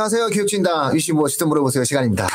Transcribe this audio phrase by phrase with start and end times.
[0.00, 0.28] 안녕하세요.
[0.28, 0.94] 교육진다.
[0.94, 1.84] 유시 무엇이든 물어보세요.
[1.84, 2.26] 시간입니다.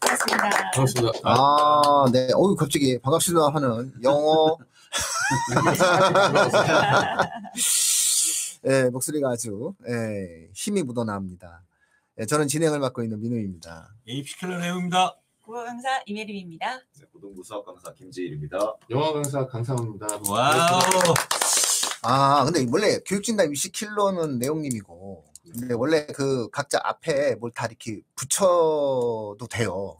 [0.00, 0.70] 반갑습니다.
[0.72, 1.18] 반갑습니다.
[1.24, 2.30] 아, 네.
[2.32, 4.56] 어우, 갑자기 반갑습니다 하는 영어.
[8.66, 11.62] 예, 목소리가 아주, 예, 힘이 묻어납니다.
[12.18, 13.92] 예, 저는 진행을 맡고 있는 민우입니다.
[14.08, 15.16] 에이피클러 내용입니다.
[15.42, 16.78] 국어 강사 이메림입니다.
[16.98, 18.56] 네, 고등부 수학 강사 김재일입니다.
[18.88, 20.06] 영화 강사 강상우입니다.
[20.30, 20.80] 와우.
[22.04, 28.00] 아, 근데 원래 교육진다 유시 킬러는 내용님이고, 근데 원래 그 각자 앞에 뭘 다 이렇게
[28.14, 29.98] 붙여도 돼요.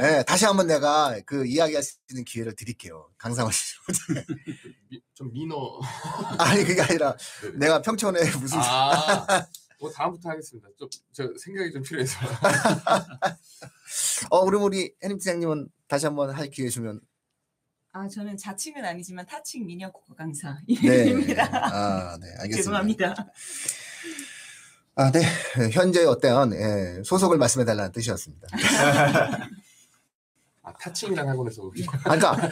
[0.00, 3.08] 예, 다시 한번 내가 그 이야기할 수 있는 기회를 드릴게요.
[3.18, 3.74] 강상원 씨.
[4.90, 5.80] 미- 좀 민어.
[6.38, 7.50] 아니, 그게 아니라 네.
[7.58, 8.58] 내가 평촌에 무슨.
[8.60, 9.46] 아,
[9.80, 10.68] 뭐 다음부터 하겠습니다.
[10.78, 12.18] 좀 저 생각이 좀 필요해서.
[14.30, 17.00] 어, 그럼 우리 해림 팀장님은 다시 한번 할 기회 주면.
[17.92, 20.74] 아 저는 자칭은 아니지만 타칭 미녀 국어 강사 네.
[21.40, 22.56] 아, 네, 알겠습니다.
[22.56, 23.14] 죄송합니다.
[24.96, 25.20] 아, 네.
[25.72, 26.48] 현재 어때요?
[26.54, 28.48] 예, 소속을 말씀해 달라는 뜻이었습니다.
[30.62, 31.70] 아, 타칭이란 학원에서
[32.04, 32.50] 아, 그러니까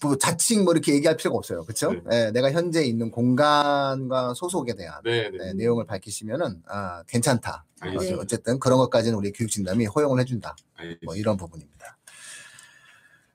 [0.00, 1.62] 뭐 자칭 뭐 이렇게 얘기할 필요가 없어요.
[1.64, 1.92] 그렇죠?
[1.92, 2.00] 네.
[2.26, 5.38] 예, 내가 현재 있는 공간과 소속에 대한 네, 네.
[5.38, 7.64] 네, 내용을 밝히시면은 아, 괜찮다.
[7.80, 8.16] 알겠습니다.
[8.16, 10.56] 어, 어쨌든 그런 것까지는 우리 교육진담이 허용을 해준다.
[10.76, 11.04] 알겠습니다.
[11.04, 11.98] 뭐 이런 부분입니다.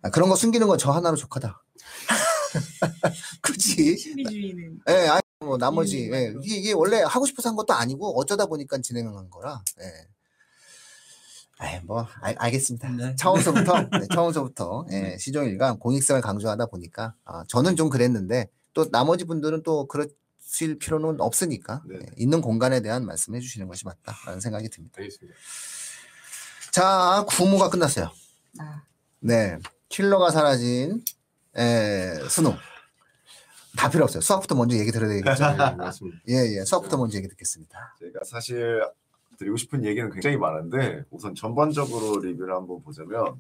[0.02, 1.64] 아, 그런 거 숨기는 건 저 하나로 족하다.
[3.42, 3.96] 그지?
[3.98, 6.34] 신비주의는 예, 아니 뭐 나머지 음, 예.
[6.42, 9.64] 이게, 이게 원래 하고 싶어서 한 것도 아니고 어쩌다 보니까 진행한 거라.
[9.82, 10.08] 예.
[11.60, 12.90] 아, 뭐 알, 알겠습니다.
[12.92, 13.16] 네.
[13.16, 19.64] 처음서부터 네, 처음서부터 예, 시종일관 공익성을 강조하다 보니까 아, 저는 좀 그랬는데 또 나머지 분들은
[19.64, 21.98] 또 그러실 필요는 없으니까 네.
[22.02, 24.96] 예, 있는 공간에 대한 말씀해 주시는 것이 맞다라는 생각이 듭니다.
[24.98, 25.38] 알겠습니다.
[26.72, 28.12] 자, 구모가 끝났어요.
[28.60, 28.84] 아,
[29.20, 29.58] 네,
[29.90, 31.04] 킬러가 사라진
[31.56, 32.56] 에, 수능
[33.78, 34.22] 다 필요 없어요.
[34.22, 35.44] 수학부터 먼저 얘기 들어야 되겠죠.
[35.56, 36.18] 네, 맞습니다.
[36.30, 37.96] 예, 예, 수학부터 먼저 얘기 듣겠습니다.
[38.00, 38.82] 제가 사실
[39.38, 43.40] 드리고 싶은 얘기는 굉장히 많은데 우선 전반적으로 리뷰를 한번 보자면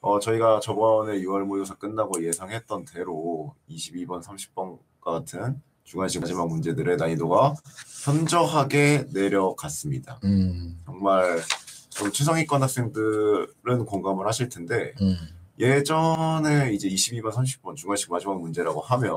[0.00, 7.54] 어, 저희가 저번에 6월 모의고사 끝나고 예상했던 대로 22번, 30번 같은 중간식 마지막 문제들의 난이도가
[8.04, 10.18] 현저하게 내려갔습니다.
[10.24, 11.40] 음, 정말
[11.90, 15.16] 좀 추성이권 학생들은 공감을 하실 텐데 음,
[15.58, 19.12] 예전에 이제 22번, 30번 중간식 마지막 문제라고 하면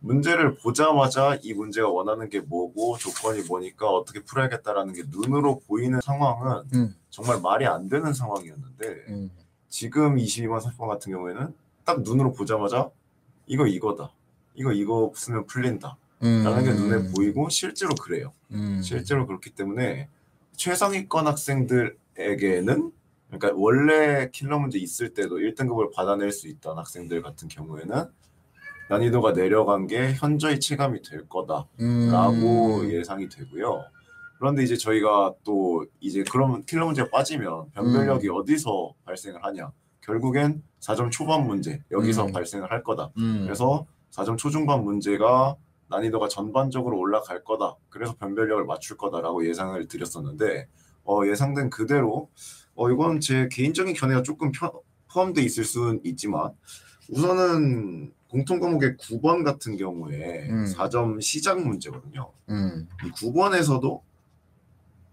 [0.00, 6.62] 문제를 보자마자 이 문제가 원하는 게 뭐고 조건이 뭐니까 어떻게 풀어야겠다라는 게 눈으로 보이는 상황은
[6.74, 6.94] 음.
[7.10, 9.30] 정말 말이 안 되는 상황이었는데 음,
[9.68, 11.54] 지금 22번, 30번 같은 경우에는
[11.84, 12.90] 딱 눈으로 보자마자
[13.46, 14.12] 이거 이거다.
[14.54, 15.96] 이거 이거 쓰면 풀린다.
[16.22, 18.32] 음, 라는 게 눈에 보이고 실제로 그래요.
[18.52, 20.08] 음, 실제로 그렇기 때문에
[20.56, 22.92] 최상위권 학생들에게는
[23.28, 28.06] 그러니까 원래 킬러 문제 있을 때도 1등급을 받아낼 수 있던 학생들 같은 경우에는
[28.88, 33.84] 난이도가 내려간 게 현저히 체감이 될 거다라고 음, 예상이 되고요.
[34.38, 39.72] 그런데 이제 저희가 또 이제 그러면 킬러 문제가 빠지면 변별력이 어디서 발생을 하냐?
[40.00, 42.32] 결국엔 4점 초반 문제 여기서 음.
[42.32, 43.10] 발생을 할 거다.
[43.18, 45.56] 음, 그래서 4점 초중반 문제가
[45.88, 47.76] 난이도가 전반적으로 올라갈 거다.
[47.88, 50.68] 그래서 변별력을 맞출 거다라고 예상을 드렸었는데
[51.04, 52.30] 어, 예상된 그대로
[52.74, 54.80] 어, 이건 제 개인적인 견해가 조금 펴-
[55.12, 56.52] 포함돼 있을 수는 있지만
[57.10, 60.64] 우선은 공통 과목의 9번 같은 경우에 음.
[60.66, 62.30] 4점 시작 문제거든요.
[62.50, 64.00] 음, 이 9번에서도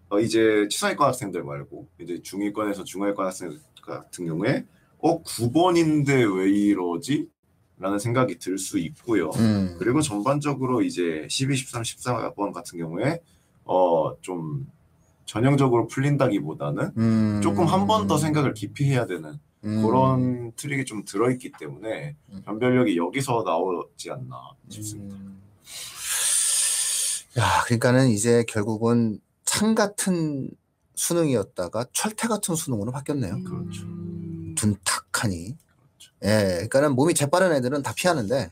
[0.09, 4.65] 어, 이제 치상위권 학생들 말고 이제 중위권에서 중하위권 학생 같은 경우에
[4.99, 7.29] 어 9번인데 왜 이러지?
[7.77, 9.31] 라는 생각이 들 수 있고요.
[9.31, 13.19] 음, 그리고 전반적으로 이제 12, 13, 14번 같은 경우에
[13.65, 14.67] 어 좀
[15.25, 21.03] 전형적으로 풀린다기보다는 음, 조금 한 번 더 생각을 깊이 해야 되는 음, 그런 트릭이 좀
[21.03, 22.41] 들어있기 때문에 음.
[22.45, 25.15] 변별력이 여기서 나오지 않나 싶습니다.
[25.15, 25.41] 음.
[27.37, 30.49] 야, 그러니까는 이제 결국은 창 같은
[30.93, 33.43] 수능이었다가 철퇴 같은 수능으로 바뀌었네요.
[33.43, 33.83] 그렇죠.
[33.83, 35.57] 음, 둔탁하니.
[35.57, 36.11] 그렇죠.
[36.23, 38.49] 예, 그러니까는 몸이 재빠른 애들은 다 피하는데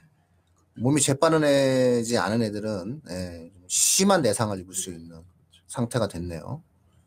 [0.75, 5.21] 몸이 재빠른 애지 않은 애들은 예, 좀 심한 내상을 입을 수 있는
[5.67, 6.61] 상태가 됐네요.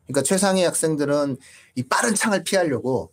[0.07, 1.37] 그러니까 최상위 학생들은
[1.75, 3.13] 이 빠른 창을 피하려고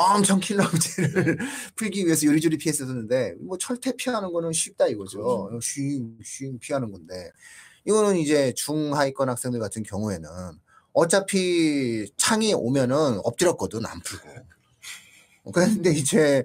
[0.00, 1.38] 엄청 킬러 문제를
[1.76, 5.50] 풀기 위해서 요리조리 피했었는데 뭐 철퇴 피하는 거는 쉽다 이거죠.
[5.62, 7.30] 쉬, 쉬 피하는 건데
[7.84, 10.28] 이거는 이제 중하위권 학생들 같은 경우에는
[10.92, 14.28] 어차피 창이 오면은 엎드렸거든 안 풀고.
[15.52, 16.44] 그런데 이제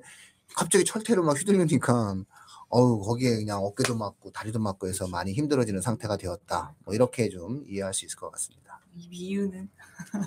[0.56, 2.16] 갑자기 철퇴로 막 휘둘리니까
[2.70, 6.76] 어우 거기에 그냥 어깨도 맞고 다리도 맞고 해서 많이 힘들어지는 상태가 되었다.
[6.86, 8.69] 뭐 이렇게 좀 이해할 수 있을 것 같습니다.
[8.96, 9.70] 이 이유는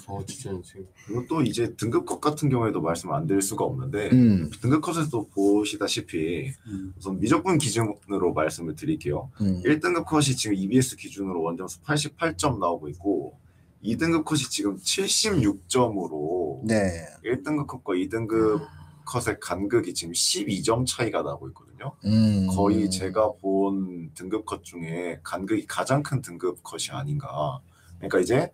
[0.07, 4.51] 어 진짜 지금 그리고 또 이제 등급컷 같은 경우에도 말씀 안 드릴 수가 없는데 음,
[4.61, 6.95] 등급컷에도 보시다시피 음.
[6.97, 9.31] 우선 미적분 기준으로 말씀을 드릴게요.
[9.41, 13.39] 음, 1등급 컷이 지금 EBS 기준으로 원점수 88점 나오고 있고
[13.85, 18.61] 2등급 컷이 지금 76점으로 네, 1등급 컷과 2등급
[19.05, 21.93] 컷의 간극이 지금 12점 차이가 나고 있거든요.
[22.05, 27.61] 음, 거의 제가 본 등급 컷 중에 간극이 가장 큰 등급 컷이 아닌가.
[28.09, 28.51] 그러니까 이제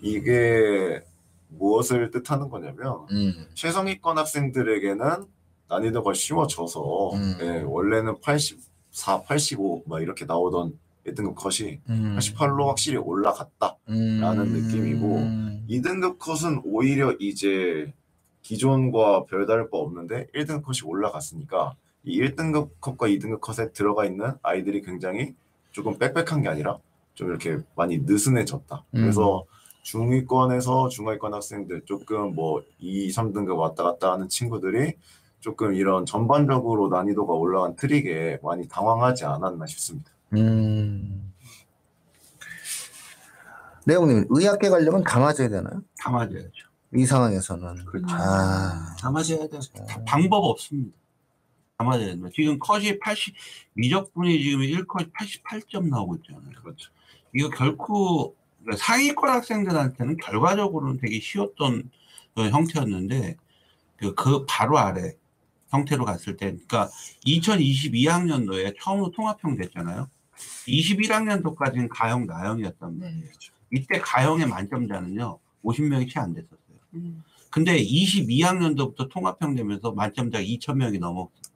[0.00, 1.02] 이게
[1.48, 5.24] 무엇을 뜻하는 거냐면 음, 최상위권 학생들에게는
[5.68, 7.38] 난이도가 쉬워져서 음.
[7.40, 13.76] 예, 원래는 84, 85 막 이렇게 나오던 1등급 컷이 음, 88로 확실히 올라갔다.
[13.88, 17.92] 음, 라는 느낌이고, 음, 2등급 컷은 오히려 이제
[18.42, 21.74] 기존과 별다를 바 없는데 1등급 컷이 올라갔으니까
[22.04, 25.34] 이 1등급 컷과 2등급 컷에 들어가 있는 아이들이 굉장히
[25.72, 26.78] 조금 빽빽한 게 아니라
[27.14, 28.76] 좀 이렇게 많이 느슨해졌다.
[28.94, 29.00] 음.
[29.00, 29.44] 그래서
[29.82, 34.94] 중위권에서 중하위권 학생들 조금 뭐 2, 3등급 왔다 갔다 하는 친구들이
[35.40, 40.10] 조금 이런 전반적으로 난이도가 올라간 트릭에 많이 당황하지 않았나 싶습니다.
[40.34, 41.32] 음.
[43.86, 45.82] 내용님 의학계 가려면 다 맞아야 되나요?
[45.98, 46.68] 다 맞아야죠.
[46.94, 48.06] 이 상황에서는 그렇죠.
[48.10, 49.60] 아, 다 맞아야 돼요.
[49.88, 50.96] 다- 방법 없습니다.
[51.78, 52.28] 다 맞아야 됩니다.
[52.34, 53.34] 지금 컷이 80,
[53.74, 56.42] 미적분이 지금 1컷 88점 나오고 있잖아요.
[56.62, 56.90] 그렇죠.
[57.34, 58.36] 이거 결코
[58.76, 61.90] 상위권 학생들한테는 결과적으로는 되게 쉬웠던
[62.36, 63.36] 어, 형태였는데
[63.96, 65.14] 그, 그 바로 아래
[65.70, 66.90] 형태로 갔을 때 그러니까
[67.24, 70.08] 2022학년도에 처음으로 통합형 됐잖아요.
[70.66, 73.20] 21학년도까지는 가형 나형이었단 말이에요.
[73.20, 73.30] 네.
[73.72, 76.58] 이때 가형의 만점자는요 50명이 채 안 됐었어요.
[76.94, 77.22] 음.
[77.50, 81.50] 근데 22학년도부터 통합형 되면서 만점자가 2,000명이 넘었거죠.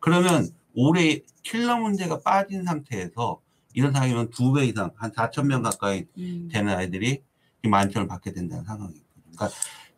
[0.00, 3.40] 그러면 올해 킬러 문제가 빠진 상태에서
[3.72, 6.48] 이런 상황이면 두 배 이상, 한 4,000명 가까이 음.
[6.52, 7.22] 되는 아이들이
[7.64, 9.04] 이 만점을 받게 된다는 상황이거든요.
[9.36, 9.46] 그러니까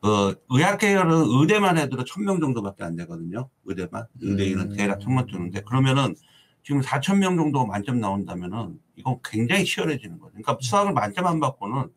[0.02, 3.48] 어, 의학계열은 의대만 해도 1,000명 정도밖에 안 되거든요.
[3.64, 4.06] 의대만.
[4.20, 4.76] 의대인은 음.
[4.76, 6.14] 대략 1,000명 주는데 그러면은
[6.62, 10.32] 지금 4,000명 정도 만점 나온다면은 이건 굉장히 치열해지는 거죠.
[10.32, 11.88] 그러니까 수학을 만점 안 받고는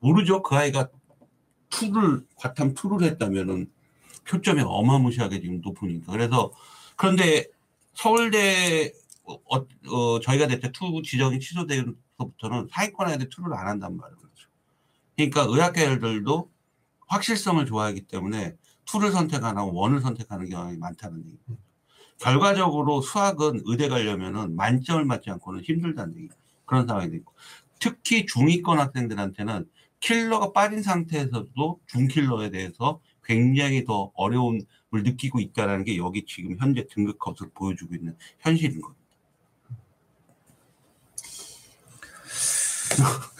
[0.00, 0.42] 모르죠.
[0.42, 0.88] 그 아이가
[1.70, 3.70] two를 과탐 two를 했다면은
[4.28, 6.12] 표점이 어마무시하게 지금 높으니까.
[6.12, 6.52] 그래서
[6.96, 7.46] 그런데
[7.94, 8.92] 서울대
[9.26, 14.26] 어, 어, 저희가 대체 two 지정이 취소되고부터는 상위권 아이들 two를 안 한단 말이에요.
[15.16, 16.50] 그러니까 의학계열들도
[17.08, 21.64] 확실성을 좋아하기 때문에 투를 선택 안 하고 원을 선택하는 경향이 많다는 얘기입니다.
[22.18, 26.28] 결과적으로 수학은 의대 가려면은 만점을 맞지 않고는 힘들다는 얘기
[26.64, 27.32] 그런 상황이 되고
[27.78, 29.68] 특히 중위권 학생들한테는
[30.00, 37.18] 킬러가 빠진 상태에서도 중킬러에 대해서 굉장히 더 어려움을 느끼고 있다는 게 여기 지금 현재 등급
[37.18, 39.05] 컷을 보여주고 있는 현실인 겁니다.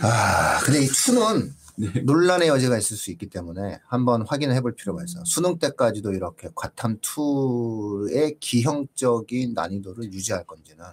[0.01, 2.01] 아, 근데 이 투는 네.
[2.03, 5.25] 논란의 여지가 있을 수 있기 때문에 한번 확인을 해볼 필요가 있어요.
[5.25, 10.85] 수능 때까지도 이렇게 과탐 2의 기형적인 난이도를 유지할 건지는.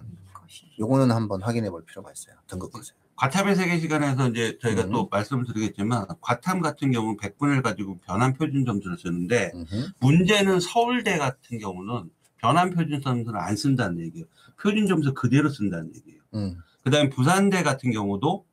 [0.78, 2.36] 요거는 한번 확인해 볼 필요가 있어요.
[2.46, 2.84] 등급 컷에.
[3.16, 4.92] 과탐의 세계 시간에서 이제 저희가 음.
[4.92, 9.88] 또 말씀을 드리겠지만 과탐 같은 경우는 100분을 가지고 변환 표준 점수를 쓰는데 음흠.
[10.00, 14.26] 문제는 서울대 같은 경우는 변환 표준 점수를 안 쓴다는 얘기예요.
[14.60, 16.20] 표준 점수 그대로 쓴다는 얘기예요.
[16.34, 16.56] 음.
[16.84, 18.44] 그 다음에 부산대 같은 경우도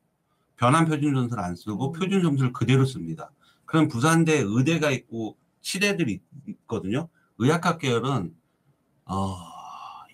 [0.56, 1.92] 변환 표준 점수를 안 쓰고 음.
[1.92, 3.30] 표준 점수를 그대로 씁니다.
[3.66, 7.08] 그럼 부산대 의대가 있고 치대들이 있거든요.
[7.38, 8.34] 의학학 계열은
[9.04, 9.36] 어,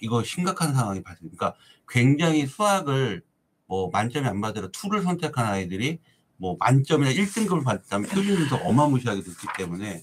[0.01, 1.31] 이거 심각한 상황이 발생.
[1.31, 1.55] 그러니까
[1.89, 3.23] 굉장히 수학을
[3.67, 5.99] 뭐 만점이 안 받으러 투를 선택한 아이들이
[6.37, 10.03] 뭐 만점이나 1등급을 받다면 표준 점수 어마무시하게 높기 때문에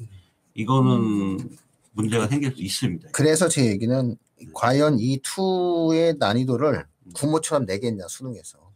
[0.53, 1.49] 이거는
[1.91, 3.09] 문제가 생길 수 있습니다.
[3.11, 4.15] 그래서 제 얘기는
[4.53, 8.71] 과연 이 2의 난이도를 구모처럼 내겠냐 수능에서.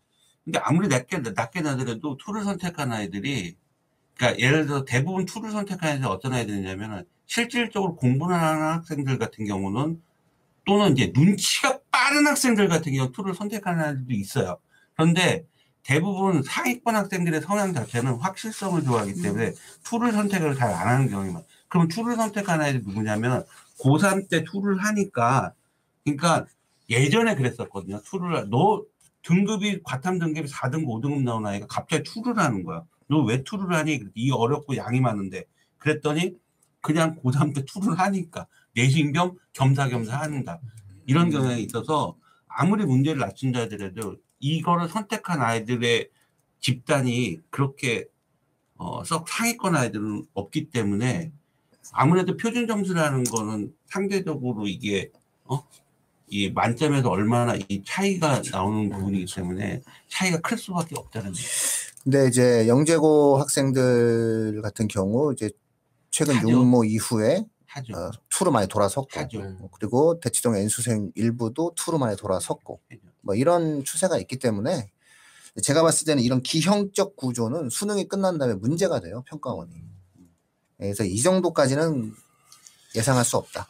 [0.46, 3.56] 근데 아무리 낮게, 낮게 나더라도 투를 선택한 아이들이,
[4.16, 10.02] 그러니까 예를 들어 대부분 투를 선택한 아이들이 어떤 아이들이냐면은 실질적으로 공부를 하는 학생들 같은 경우는
[10.66, 14.60] 또는 이제 눈치가 빠른 학생들 같은 경우 투를 선택하는 아이들도 있어요.
[14.96, 15.46] 그런데
[15.84, 21.46] 대부분 상위권 학생들의 성향 자체는 확실성을 좋아하기 때문에 투를 선택을 잘 안 하는 경우가 많아요.
[21.70, 23.44] 그럼 투를 선택한 아이들이 누구냐면
[23.80, 25.54] 고3 때 투를 하니까
[26.04, 26.46] 그러니까
[26.90, 28.02] 예전에 그랬었거든요.
[28.04, 28.84] 투를 너
[29.22, 32.84] 등급이 과탐 등급이 4등급, 5등급 나온 아이가 갑자기 투를 하는 거야.
[33.08, 34.02] 너 왜 투를 하니?
[34.16, 35.46] 이 어렵고 양이 많은데.
[35.78, 36.36] 그랬더니
[36.82, 40.60] 그냥 고3 때 투를 하니까 내신 겸 겸사겸사 한다.
[41.06, 42.16] 이런 경향이 있어서
[42.48, 46.10] 아무리 문제를 낮춘다 하더라도 이거를 선택한 아이들의
[46.60, 48.06] 집단이 그렇게
[48.78, 51.32] 어, 썩 상위권 아이들은 없기 때문에
[51.92, 55.12] 아무래도 표준 점수라는 거는 상대적으로 이게
[55.46, 55.64] 어?
[56.30, 61.48] 이 만점에서 얼마나 이 차이가 나오는 부분이기 때문에 차이가 클 수밖에 없다는 거예요.
[62.04, 65.50] 근데 이제 영재고 학생들 같은 경우 이제
[66.12, 66.50] 최근 하죠.
[66.50, 67.94] 육모 이후에 하죠.
[67.96, 69.44] 어, 투로 많이 돌아섰고 하죠.
[69.44, 69.56] 네.
[69.78, 72.80] 그리고 대치동 N수생 일부도 투로 많이 돌아섰고.
[73.22, 74.90] 뭐 이런 추세가 있기 때문에
[75.62, 79.72] 제가 봤을 때는 이런 기형적 구조는 수능이 끝난 다음에 문제가 돼요 평가원이.
[80.78, 82.14] 그래서 이 정도까지는
[82.96, 83.68] 예상할 수 없다.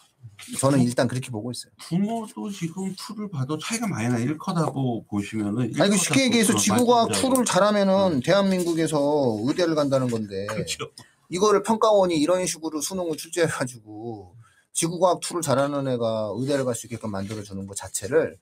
[0.60, 1.72] 저는 일단 그렇게 보고 있어요.
[1.80, 4.18] 부모도 지금 two를 봐도 차이가 많이 나.
[4.18, 5.72] 1컷하고 보시면은.
[5.80, 7.34] 아니 그 쉽게 얘기해서 1컷하고 지구과학 만점자고.
[7.34, 10.90] two를 잘하면은 대한민국에서 의대를 간다는 건데 그렇죠.
[11.30, 14.36] 이거를 평가원이 이런 식으로 수능을 출제해가지고
[14.74, 18.38] 지구과학 투를 잘하는 애가 의대를 갈 수 있게끔 만들어주는 것 자체를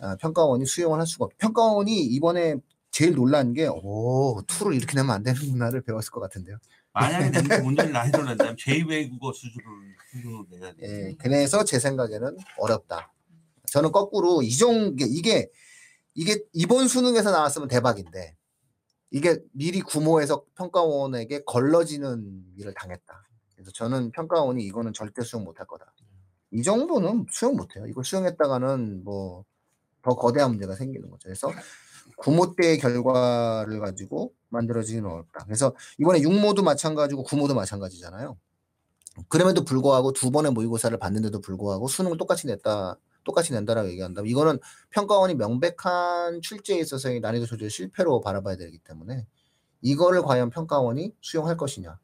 [0.00, 1.36] 아, 평가원이 수용을 할 수가 없.
[1.38, 2.56] 평가원이 이번에
[2.90, 6.56] 제일 놀란 게, 오, 투를 이렇게 내면 안 되는구나를 배웠을 것 같은데요.
[6.92, 9.64] 만약에 이렇게 문제를 난이도로 낸다면 제2외 국어 수준을
[10.10, 10.76] 수준으로 내야 돼.
[10.82, 13.12] 예, 그래서 제 생각에는 어렵다.
[13.66, 15.48] 저는 거꾸로 이종 이게
[16.14, 18.36] 이게 이번 수능에서 나왔으면 대박인데
[19.12, 23.24] 이게 미리 구모해서 평가원에게 걸러지는 일을 당했다.
[23.54, 25.92] 그래서 저는 평가원이 이거는 절대 수용 못할 거다.
[26.52, 27.86] 이 정도는 수용 못해요.
[27.86, 29.44] 이걸 수용했다가는 뭐
[30.02, 31.24] 더 거대한 문제가 생기는 거죠.
[31.24, 31.52] 그래서
[32.16, 35.44] 구모 때의 결과를 가지고 만들어지기는 어렵다.
[35.44, 38.36] 그래서 이번에 육모도 마찬가지고 구모도 마찬가지잖아요.
[39.28, 44.58] 그럼에도 불구하고 두 번의 모의고사를 봤는데도 불구하고 수능을 똑같이 냈다, 똑같이 낸다라고 얘기한다면 이거는
[44.90, 49.26] 평가원이 명백한 출제에 있어서의 난이도 조절 실패로 바라봐야 되기 때문에
[49.82, 51.98] 이거를 과연 평가원이 수용할 것이냐.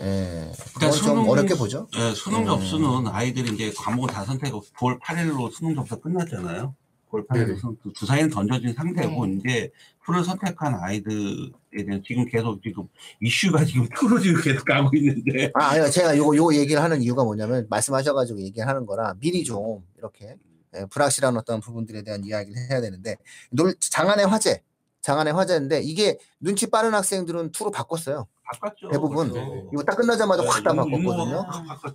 [0.00, 1.86] 예, 그건 좀 수능- 어렵게 보죠.
[1.96, 2.46] 예, 수능 음.
[2.46, 6.74] 접수는 아이들이 이제 과목을 다 선택하고 9월 8일로 수능 접수 끝났잖아요.
[7.14, 7.56] 9월 8일로 네네.
[7.56, 9.32] 수능 주사위는 던져진 상태고 네.
[9.34, 9.70] 이제
[10.04, 12.88] 풀을 선택한 아이들에 대한 지금 계속 지금
[13.20, 15.88] 이슈가 지금 풀로 지금 계속 가고 있는데 아, 아니요.
[15.90, 20.36] 제가 요거, 요거 얘기를 하는 이유가 뭐냐면, 말씀하셔가지고 얘기를 하는 거라 미리 좀 이렇게
[20.76, 23.16] 예, 불확실한 어떤 부분들에 대한 이야기를 해야 되는데,
[23.50, 24.60] 놀, 장안의 화제,
[25.02, 28.26] 장안의 화제인데, 이게 눈치 빠른 학생들은 투로 바꿨어요.
[28.42, 28.88] 바꿨죠.
[28.90, 29.30] 대부분.
[29.30, 29.70] 그렇죠.
[29.72, 31.46] 이거 딱 끝나자마자 네, 확 다 바꿨거든요.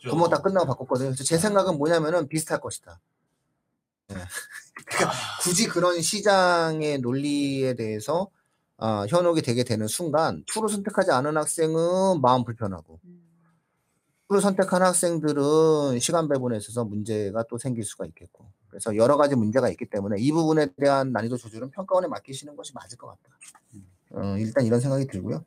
[0.09, 1.09] 부모 다 끝나고 바꿨거든요.
[1.09, 3.01] 그래서 제 생각은 뭐냐면은 비슷할 것이다.
[4.11, 4.15] 예.
[4.85, 5.11] 그러니까
[5.41, 8.29] 굳이 그런 시장의 논리에 대해서
[8.81, 13.01] 아, 현혹이 되게 되는 순간, 투를 선택하지 않은 학생은 마음 불편하고,
[14.29, 18.49] 투를 선택한 학생들은 시간 배분에 있어서 문제가 또 생길 수가 있겠고.
[18.69, 22.97] 그래서 여러 가지 문제가 있기 때문에 이 부분에 대한 난이도 조절은 평가원에 맡기시는 것이 맞을
[22.97, 23.37] 것 같다.
[24.11, 25.43] 어, 일단 이런 생각이 들고요.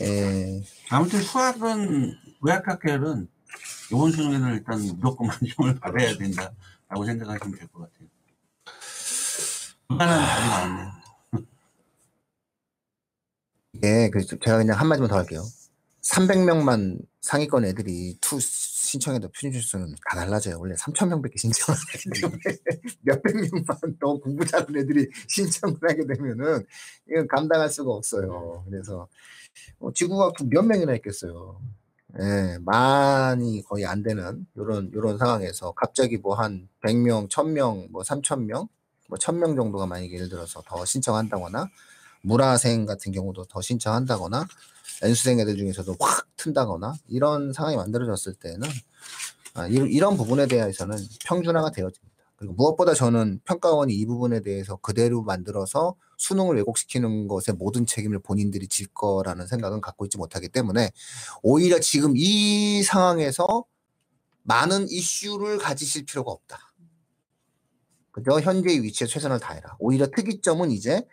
[0.00, 2.12] 예, 아무튼 수학은
[2.42, 3.28] 의학학계는
[3.92, 6.52] 이번 수능에는 일단 무조건 만점을 받아야 된다
[6.90, 8.08] 라고 생각하시면 될 것 같아요.
[9.88, 10.92] 그만한 답이 나왔네요.
[13.84, 15.42] 예, 그래서 제가 그냥 한마디만 더 할게요.
[16.02, 20.58] 300명만 상위권 애들이 two 신청해도 표준 점수는 다 달라져요.
[20.58, 22.40] 원래 3,000명밖에 신청을 하기 때문에
[23.02, 26.66] 몇백 명만 더 공부 잘하는 애들이 신청을 하게 되면은
[27.10, 28.64] 이건 감당할 수가 없어요.
[28.68, 29.08] 그래서
[29.78, 31.60] 어, 지구가 몇 명이나 있겠어요.
[32.18, 38.68] 예, 많이 거의 안 되는 요런 요런 상황에서 갑자기 뭐 한 100명, 1000명, 뭐 3000명,
[39.08, 41.68] 뭐 1000명 정도가 만약에 예를 들어서 더 신청한다거나
[42.22, 44.46] 물화생 같은 경우도 더 신청한다거나
[45.02, 48.68] N수생 애들 중에서도 확 튼다거나 이런 상황이 만들어졌을 때는
[49.54, 52.16] 아, 이, 이런 부분에 대해서는 평준화가 되어집니다.
[52.36, 58.68] 그리고 무엇보다 저는 평가원이 이 부분에 대해서 그대로 만들어서 수능을 왜곡시키는 것에 모든 책임을 본인들이
[58.68, 60.92] 질 거라는 생각은 갖고 있지 못하기 때문에
[61.42, 63.64] 오히려 지금 이 상황에서
[64.42, 66.74] 많은 이슈를 가지실 필요가 없다.
[68.12, 68.38] 그죠?
[68.38, 69.76] 현재의 위치에 최선을 다해라.
[69.78, 71.06] 오히려 특이점은 이제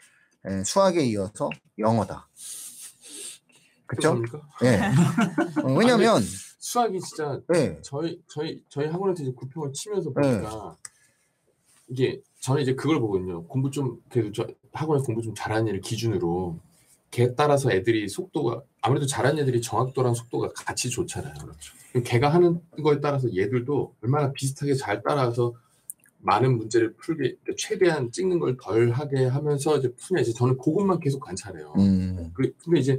[0.45, 1.49] 에, 수학에 이어서
[1.79, 2.27] 영어다.
[3.85, 4.21] 그쵸?
[4.63, 4.81] 예.
[5.63, 6.21] 어, 왜냐면,
[6.59, 7.79] 수학이 진짜 예.
[7.81, 10.75] 저희 저희 저희 학원에서 이제 구평을 치면서 보니까
[11.87, 13.43] 이게 저는 이제 그걸 보거든요.
[13.47, 16.59] 공부 좀 그래도 저 학원에 공부 좀 잘하는 애를 기준으로
[17.11, 21.33] 걔 따라서 애들이 속도가 아무래도 잘하는 애들이 정확도랑 속도가 같이 좋잖아요.
[21.33, 21.73] 그렇죠.
[22.03, 25.53] 걔가 하는 거에 따라서 얘들도 얼마나 비슷하게 잘 따라서
[26.19, 31.19] 많은 문제를 풀게 최대한 찍는 걸 덜 하게 하면서 이제 푸냐 이제 저는 그것만 계속
[31.19, 31.73] 관찰해요.
[31.77, 32.97] 음, 그- 근데 이제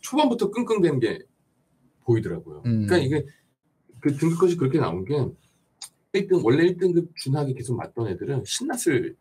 [0.00, 1.18] 초반부터 끙끙대는 게
[2.04, 2.62] 보이더라고요.
[2.66, 2.86] 음.
[2.86, 3.26] 그러니까 이게
[4.00, 5.14] 그 등급컷이 그렇게 나온 게
[6.12, 9.16] 1등 원래 1등급 준하게 계속 맞던 애들은 신났을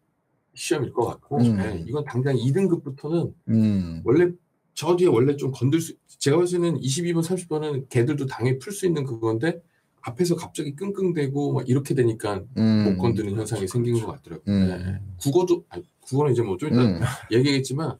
[0.54, 1.58] 시험일 것 같고 음.
[1.58, 4.32] 네, 이건 당장 2등급부터는 음, 원래
[4.74, 8.86] 저 뒤에 원래 좀 건들 수 제가 봤을 때는 22번 30번은 걔들도 당연히 풀 수
[8.86, 9.62] 있는 그건데
[10.02, 14.44] 앞에서 갑자기 끙끙대고 막 이렇게 되니까 음, 못 건드는 현상이 생긴 것 같더라고요.
[14.48, 14.68] 음.
[14.68, 15.02] 네.
[15.18, 17.00] 국어도 아니, 국어는 이제 뭐좀 이따 음,
[17.32, 17.98] 얘기하겠지만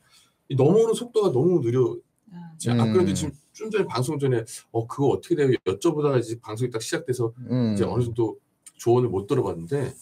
[0.48, 1.96] 이 넘어오는 속도가 너무 느려
[2.32, 3.16] 아, 제가 아 그런데 음.
[3.16, 7.74] 지금 좀 전에 방송 전에 어 그거 어떻게 돼요 여쭤보다가 이제 방송이 딱 시작돼서 음,
[7.74, 8.38] 이제 어느 정도
[8.80, 9.94] 조언을 못 들어봤는데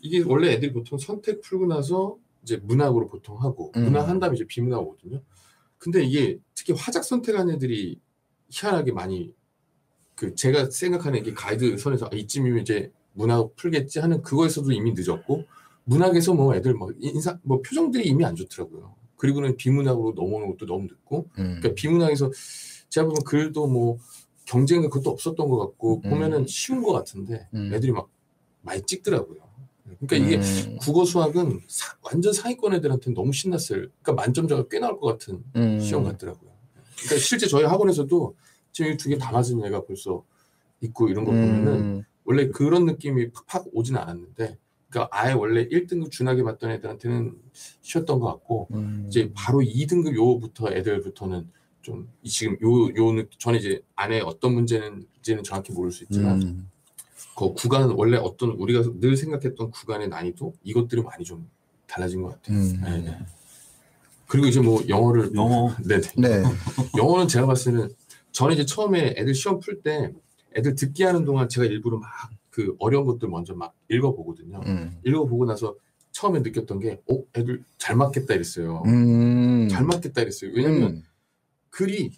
[0.00, 3.84] 이게 원래 애들이 보통 선택 풀고 나서 이제 문학으로 보통 하고 음.
[3.84, 5.20] 문학 한 다음에 이제 비문학 오거든요.
[5.78, 8.00] 근데 이게 특히 화작 선택한 애들이
[8.48, 9.34] 희한하게 많이
[10.14, 15.44] 그 제가 생각하는 이게 가이드 선에서 아, 이쯤이면 이제 문학 풀겠지 하는 그거에서도 이미 늦었고
[15.84, 18.94] 문학에서 뭐 애들 뭐 인사 뭐 표정들이 이미 안 좋더라고요.
[19.16, 21.58] 그리고는 비문학으로 넘어오는 것도 너무 늦고 음.
[21.60, 22.30] 그러니까 비문학에서
[22.88, 23.98] 제가 보면 글도 뭐
[24.46, 26.10] 경쟁가 그것도 없었던 것 같고 음.
[26.10, 27.72] 보면은 쉬운 것 같은데 음.
[27.72, 28.08] 애들이 막
[28.62, 29.38] 많이 찍더라고요.
[30.00, 30.76] 그러니까 이게 음.
[30.80, 33.80] 국어 수학은 사- 완전 상위권 애들한테는 너무 신났어요.
[34.02, 35.80] 그러니까 만점자가 꽤 나올 것 같은 음.
[35.80, 36.50] 시험 같더라고요.
[36.96, 38.36] 그러니까 실제 저희 학원에서도
[38.72, 40.24] 지금 두 개 다 맞은 애가 벌써
[40.80, 42.02] 있고 이런 거 보면은 음.
[42.24, 47.34] 원래 그런 느낌이 팍팍 오진 않았는데 그러니까 아예 원래 1등급 준하게 맞던 애들한테는
[47.82, 49.04] 쉬웠던 것 같고 음.
[49.08, 51.48] 이제 바로 2등급 요부터 애들부터는
[51.82, 56.40] 좀 이- 지금 요요 느 저는 이제 안에 어떤 문제는 이제는 정확히 모를 수 있지만
[56.42, 56.70] 음.
[57.48, 61.48] 그 구간 원래 어떤 우리가 늘 생각했던 구간의 난이도 이것들이 많이 좀
[61.86, 62.56] 달라진 것 같아요.
[62.56, 62.80] 음.
[62.82, 63.18] 네, 네.
[64.26, 65.74] 그리고 이제 뭐 영어를 영어.
[65.84, 66.10] 네, 네.
[66.16, 66.42] 네.
[66.96, 67.90] 영어는 제가 봤을 때는
[68.32, 70.12] 저는 이제 처음에 애들 시험 풀 때
[70.56, 74.60] 애들 듣기 하는 동안 제가 일부러 막 그 어려운 것들 먼저 막 읽어보거든요.
[74.66, 74.98] 음.
[75.04, 75.76] 읽어보고 나서
[76.12, 78.82] 처음에 느꼈던 게, 어, 애들 잘 맞겠다 이랬어요.
[78.86, 79.68] 음.
[79.70, 80.50] 잘 맞겠다 이랬어요.
[80.54, 81.02] 왜냐면 음.
[81.70, 82.10] 글이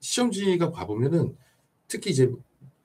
[0.00, 1.36] 시험지가 봐보면은
[1.86, 2.30] 특히 이제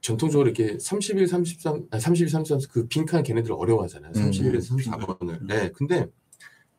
[0.02, 4.12] 전통적으로 이렇게 31, 33, 아니 31, 33, 그 빈칸 걔네들 어려워하잖아요.
[4.16, 5.46] 음, 31에서 34번을.
[5.46, 5.72] 네.
[5.74, 6.08] 근데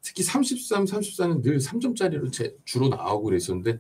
[0.03, 3.79] 특히 33, 34는 늘 3점짜리로 제, 주로 나오고 그랬었는데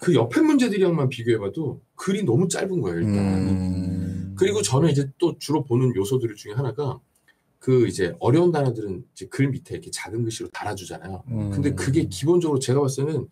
[0.00, 3.16] 그 옆에 문제들이랑만 비교해봐도 글이 너무 짧은 거예요, 일단.
[3.16, 4.34] 음.
[4.36, 6.98] 그리고 저는 이제 또 주로 보는 요소들 중에 하나가
[7.60, 11.22] 그 이제 어려운 단어들은 이제 글 밑에 이렇게 작은 글씨로 달아주잖아요.
[11.28, 11.50] 음.
[11.50, 13.28] 근데 그게 기본적으로 제가 봤을 때는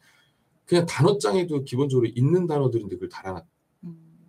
[0.64, 3.44] 그냥 단어장에도 기본적으로 있는 단어들인데 그걸 달아놨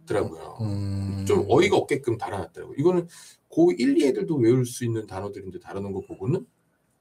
[0.06, 0.58] 더라고요.
[0.62, 1.26] 음.
[1.28, 2.76] 좀 어이가 없게끔 달아놨더라고요.
[2.78, 3.08] 이거는
[3.50, 6.46] 고1, 2 애들도 외울 수 있는 단어들인데 다루는 거 보고는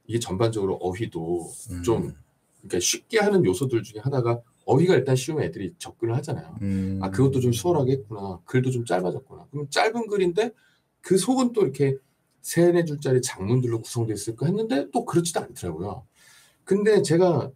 [0.06, 1.82] 이게 전반적으로 어휘도 음.
[1.82, 2.14] 좀
[2.59, 6.56] 그러니까 쉽게 하는 요소들 중에 하나가 어휘가 일단 쉬우면 애들이 접근을 하잖아요.
[6.62, 6.99] 음.
[7.02, 8.40] 아 그것도 좀 수월하게 했구나.
[8.44, 9.47] 글도 좀 짧아졌구나.
[9.50, 10.50] 그럼 짧은 글인데
[11.00, 11.97] 그 속은 또 이렇게
[12.42, 16.06] 세네 줄짜리 장문들로 구성되어 있을까 했는데 또 그렇지도 않더라고요.
[16.64, 17.50] 근데 제가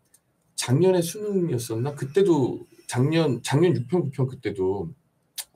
[0.57, 1.95] 작년에 수능이었었나?
[1.95, 4.91] 그때도 작년 작년 6편 9편 그때도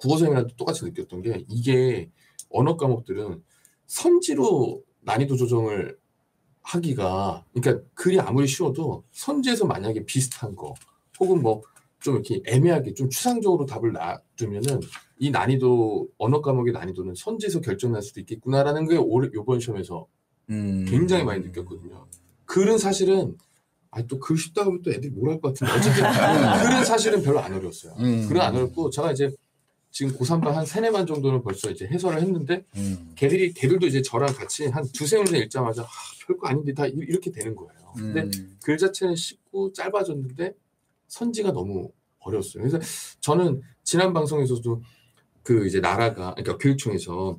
[0.00, 2.10] 국어사이랑 똑같이 느꼈던 게 이게
[2.50, 3.42] 언어 과목들은
[3.86, 5.96] 선지로 난이도 조정을
[6.62, 10.74] 하기가 그러니까 글이 아무리 쉬워도 선지에서 만약에 비슷한 거
[11.18, 11.62] 혹은 뭐
[12.00, 14.80] 좀 이렇게 애매하게 좀 추상적으로 답을 놔두면은
[15.18, 20.06] 이 난이도 언어 과목의 난이도는 선지에서 결정날 수도 있겠구나라는 게 올해 요번 시험에서
[20.48, 20.86] 음.
[20.88, 22.06] 굉장히 많이 느꼈거든요.
[22.46, 23.36] 글은 사실은
[23.90, 26.02] 아니 또글 쉽다 하면 또 애들이 뭘 할 것 같은데 어쨌든
[26.70, 27.94] 글은 사실은 별로 안 어려웠어요.
[27.98, 28.26] 음.
[28.28, 29.30] 글은 안 어렵고 제가 이제
[29.90, 33.12] 지금 고3반 한 세네 반 정도는 벌써 이제 해설을 했는데 음.
[33.16, 35.86] 걔들이 걔들도 이제 저랑 같이 한 두세 문제 읽자마자 아,
[36.26, 37.72] 별거 아닌데 다 이- 이렇게 되는 거예요.
[37.96, 38.56] 근데 음.
[38.62, 40.54] 글 자체는 쉽고 짧아졌는데
[41.08, 42.62] 선지가 너무 어려웠어요.
[42.62, 42.78] 그래서
[43.20, 44.80] 저는 지난 방송에서도
[45.42, 47.38] 그 이제 나라가 그러니까 교육청에서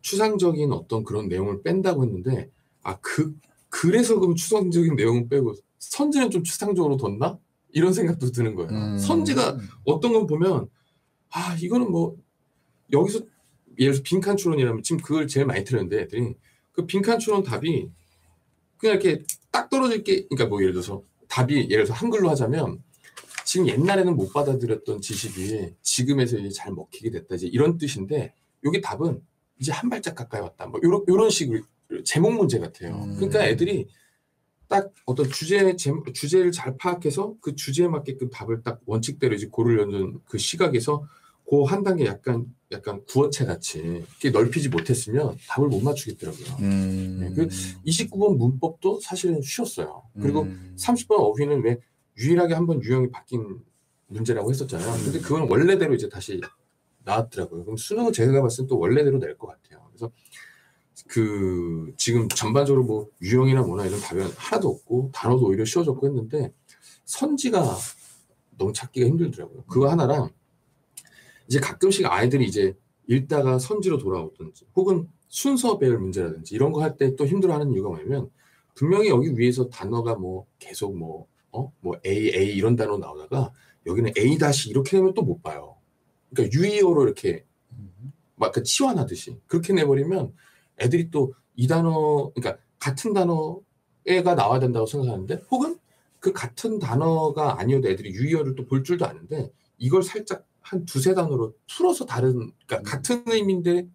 [0.00, 2.50] 추상적인 어떤 그런 내용을 뺀다고 했는데
[2.82, 3.34] 아그
[3.68, 7.38] 그래서 그럼 추상적인 내용은 빼고 선지는 좀 추상적으로 뒀나
[7.70, 8.70] 이런 생각도 드는 거예요.
[8.70, 8.98] 음.
[8.98, 10.68] 선지가 어떤 건 보면
[11.30, 12.16] 아 이거는 뭐
[12.92, 13.20] 여기서
[13.78, 16.34] 예를 들어서 빈칸 추론이라면 지금 그걸 제일 많이 틀었는데 애들이
[16.72, 17.90] 그 빈칸 추론 답이
[18.76, 22.82] 그냥 이렇게 딱 떨어질 게 그러니까 뭐 예를 들어서 답이 예를 들어서 한글로 하자면
[23.44, 29.22] 지금 옛날에는 못 받아들였던 지식이 지금에서 이제 잘 먹히게 됐다 이제 이런 뜻인데 여기 답은
[29.58, 31.62] 이제 한 발짝 가까이 왔다 뭐 요런 요런 식으로
[32.04, 32.94] 제목 문제 같아요.
[32.94, 33.14] 음.
[33.16, 33.88] 그러니까 애들이
[34.68, 40.20] 딱 어떤 주제 제, 주제를 잘 파악해서 그 주제에 맞게끔 답을 딱 원칙대로 이제 고르려는
[40.26, 41.04] 그 시각에서
[41.50, 46.56] 그 한 단계 약간 약간 구어체 같이 이렇게 넓히지 못했으면 답을 못 맞추겠더라고요.
[46.60, 47.18] 음.
[47.20, 47.48] 네, 그
[47.86, 50.02] 29번 문법도 사실은 쉬웠어요.
[50.20, 50.76] 그리고 음.
[50.78, 51.78] 30번 어휘는 왜
[52.18, 53.60] 유일하게 한 번 유형이 바뀐
[54.08, 55.04] 문제라고 했었잖아요.
[55.04, 56.38] 근데 그건 원래대로 이제 다시
[57.04, 57.64] 나왔더라고요.
[57.64, 59.88] 그럼 수능은 제가 봤을 때 또 원래대로 낼 것 같아요.
[59.88, 60.12] 그래서
[61.08, 66.52] 그 지금 전반적으로 뭐 유형이나 뭐나 이런 답변 하나도 없고 단어도 오히려 쉬워졌고 했는데
[67.04, 67.76] 선지가
[68.58, 69.64] 너무 찾기가 힘들더라고요.
[69.64, 70.30] 그거 하나랑
[71.48, 77.16] 이제 가끔씩 아이들이 이제 읽다가 선지로 돌아오든지 혹은 순서 배열 문제라든지 이런 거 할 때
[77.16, 78.30] 또 힘들어하는 이유가 뭐냐면
[78.74, 81.72] 분명히 여기 위에서 단어가 뭐 계속 뭐 어?
[81.80, 83.52] 뭐 A, A 이런 단어 나오다가
[83.86, 85.76] 여기는 A 다시 이렇게 되면 또 못 봐요.
[86.30, 87.44] 그러니까 유의어로 이렇게
[88.36, 90.32] 막 그 치환하듯이 그렇게 내버리면
[90.80, 95.76] 애들이 또 이 단어 그러니까 같은 단어가 나와야 된다고 생각하는데 혹은
[96.20, 101.54] 그 같은 단어가 아니어도 애들이 유의어를 또 볼 줄도 아는데 이걸 살짝 한 두세 단어로
[101.68, 103.88] 풀어서 다른 그러니까 같은 의미인데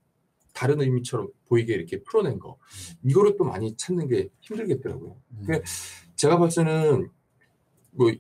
[0.54, 2.58] 다른 의미처럼 보이게 이렇게 풀어낸 거
[3.06, 5.16] 이거를 또 많이 찾는 게 힘들겠더라고요.
[5.32, 5.44] 음.
[5.46, 5.62] 그래,
[6.18, 7.10] 제가 봤을 때는
[7.92, 8.12] 뭐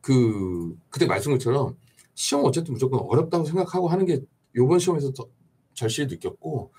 [0.00, 1.76] 그 그때 말씀한 것처럼
[2.14, 4.20] 시험 어쨌든 무조건 어렵다고 생각하고 하는 게
[4.54, 5.28] 요번 시험에서 더
[5.72, 6.72] 절실히 느꼈고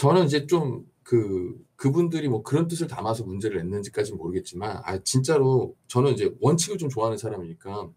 [0.00, 6.12] 저는 이제 좀 그 그분들이 뭐 그런 뜻을 담아서 문제를 냈는지까지는 모르겠지만 아 진짜로 저는
[6.12, 7.90] 이제 원칙을 좀 좋아하는 사람이니까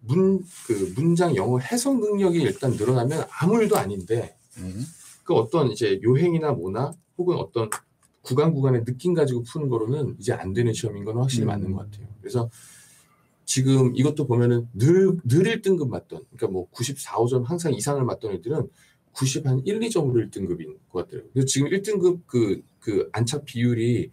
[0.00, 4.82] 문 그 문장 영어 해석 능력이 일단 늘어나면 아무 일도 아닌데 음.
[5.24, 7.68] 그 어떤 이제 요행이나 뭐나 혹은 어떤
[8.22, 11.48] 구간 구간의 느낌 가지고 푸는 거로는 이제 안 되는 시험인 건 확실히 음.
[11.48, 12.08] 맞는 것 같아요.
[12.22, 12.48] 그래서
[13.44, 18.68] 지금 이것도 보면은 늘, 늘 1등급 맞던, 그러니까 뭐 94, 5점 항상 이상을 맞던 애들은
[19.16, 21.22] 90 한 1, 2점으로 1등급인 것 같아요.
[21.32, 24.10] 그래서 지금 1등급 그, 그 안착 비율이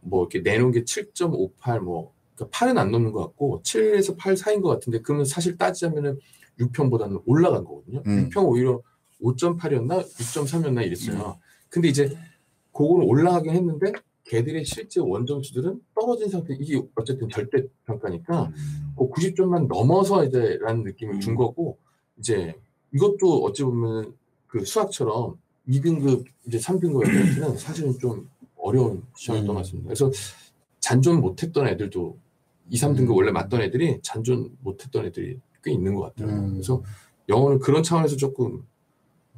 [0.00, 4.60] 뭐 이렇게 내놓은 게 7.58, 뭐, 그러니까 8은 안 넘는 것 같고, 7에서 8 사이인
[4.60, 6.18] 것 같은데, 그러면 사실 따지자면은
[6.58, 8.02] 6평보다는 올라간 거거든요.
[8.06, 8.28] 음.
[8.28, 8.80] 6평 오히려
[9.22, 10.02] 5.8이었나?
[10.02, 11.38] 6.3이었나 이랬어요.
[11.68, 12.16] 근데 이제
[12.72, 13.92] 그거는 올라가긴 했는데,
[14.24, 18.94] 걔들의 실제 원점수들은 떨어진 상태, 이게 어쨌든 절대 평가니까, 음.
[18.96, 21.36] 그 90점만 넘어서 이제 라는 느낌을 준 음.
[21.36, 21.78] 거고,
[22.18, 22.54] 이제
[22.92, 24.14] 이것도 어찌 보면
[24.50, 25.36] 그 수학처럼
[25.68, 29.46] 2등급, 이제 3등급 애들한테는 사실은 좀 어려운 시험을 음.
[29.46, 29.86] 떠났습니다.
[29.88, 30.10] 그래서
[30.80, 32.18] 잔존 못했던 애들도
[32.70, 33.16] 2, 3등급 음.
[33.16, 36.34] 원래 맞던 애들이 잔존 못했던 애들이 꽤 있는 것 같아요.
[36.34, 36.52] 음.
[36.52, 36.82] 그래서
[37.28, 38.64] 영어는 그런 차원에서 조금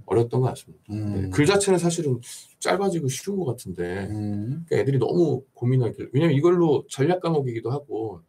[0.07, 0.83] 어렸던 것 같습니다.
[0.89, 1.31] 네, 음.
[1.31, 2.21] 글 자체는 사실은
[2.59, 4.65] 짧아지고 쉬운 것 같은데, 음.
[4.67, 6.11] 그러니까 애들이 너무 고민하길.
[6.13, 8.21] 왜냐면 이걸로 전략 과목이기도 하고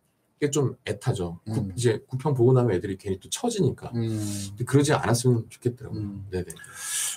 [0.44, 1.40] 이게 좀 애타죠.
[1.46, 1.72] 구- 음.
[1.78, 3.92] 이제 구평 보고 나면 애들이 괜히 또 처지니까.
[3.96, 4.50] 음.
[4.66, 6.02] 그러지 않았으면 좋겠더라고요.
[6.02, 6.28] 음.
[6.30, 6.46] 네네.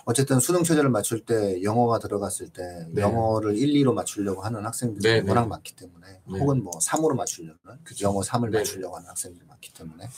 [0.05, 3.03] 어쨌든 수능 최저를 맞출 때 영어가 들어갔을 때 네.
[3.03, 5.29] 영어를 1, 2로 맞추려고 하는 학생들이 네, 네.
[5.29, 6.39] 워낙 많기 때문에 네.
[6.39, 8.05] 혹은 뭐 3으로 맞추려는 그쵸.
[8.07, 8.59] 영어 3을 네.
[8.59, 10.09] 맞추려고 하는 학생들이 많기 때문에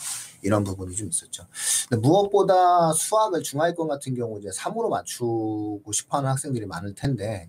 [0.43, 1.47] 이런 부분이 좀 있었죠.
[1.89, 7.49] 근데 무엇보다 수학을 중하위권 같은 경우 이제 3으로 맞추고 싶어하는 학생들이 많을 텐데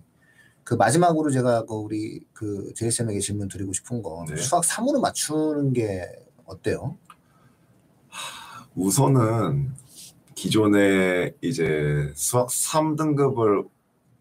[0.70, 4.36] 그 마지막으로 제가 그 우리 그 제이 쌤에게 질문 드리고 싶은 건 네.
[4.36, 6.06] 수학 3으로 맞추는 게
[6.44, 6.96] 어때요?
[8.76, 9.72] 우선은
[10.36, 13.68] 기존에 이제 수학 3등급을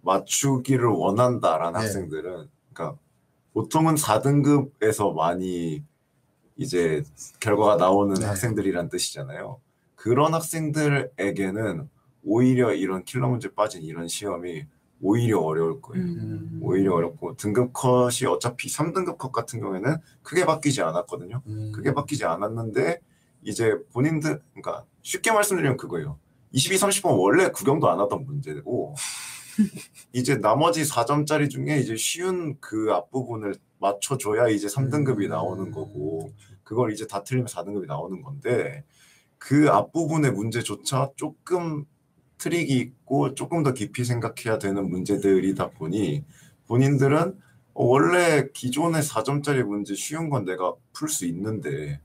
[0.01, 1.85] 맞추기를 원한다라는 네.
[1.85, 2.97] 학생들은 그러니까
[3.53, 5.83] 보통은 4등급에서 많이
[6.57, 7.03] 이제
[7.39, 8.25] 결과가 나오는 네.
[8.25, 9.61] 학생들이란 뜻이잖아요.
[9.93, 11.87] 그런 학생들에게는
[12.23, 14.65] 오히려 이런 킬러 문제 빠진 이런 시험이
[15.01, 16.03] 오히려 어려울 거예요.
[16.03, 16.59] 음.
[16.61, 21.41] 오히려 어렵고 등급 컷이 어차피 3등급 컷 같은 경우에는 크게 바뀌지 않았거든요.
[21.47, 21.71] 음.
[21.73, 22.99] 크게 바뀌지 않았는데
[23.43, 26.17] 이제 본인들 그러니까 쉽게 말씀드리면 그거예요.
[26.51, 28.95] 22, 30번 원래 구경도 안 하던 문제고
[30.13, 35.29] 이제 나머지 4점짜리 중에 이제 쉬운 그 앞부분을 맞춰줘야 이제 3등급이 음.
[35.29, 36.33] 나오는 거고
[36.63, 38.83] 그걸 이제 다 틀리면 4등급이 나오는 건데
[39.37, 41.85] 그 앞부분의 문제조차 조금
[42.39, 46.23] 트릭이 있고 조금 더 깊이 생각해야 되는 문제들이다 보니
[46.67, 47.39] 본인들은
[47.73, 52.01] 어, 원래 기존의 4점짜리 문제 쉬운 건 내가 풀 수 있는데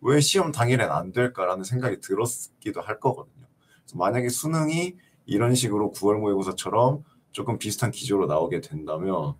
[0.00, 3.46] 왜 시험 당일엔 안 될까라는 생각이 들었기도 할 거거든요.
[3.94, 9.34] 만약에 수능이 이런 식으로 9월 모의고사처럼 조금 비슷한 기조로 나오게 된다면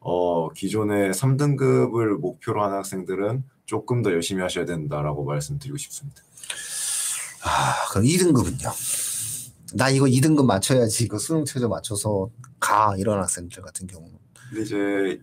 [0.00, 6.22] 어, 기존의 3등급을 목표로 하는 학생들은 조금 더 열심히 하셔야 된다라고 말씀드리고 싶습니다.
[7.44, 9.11] 아, 그럼 2등급은요?
[9.74, 12.30] 나 이거 2등급 맞춰야지 이거 수능 최저 맞춰서
[12.60, 14.14] 가 이런 학생들 같은 경우는
[14.50, 15.20] 근데 이제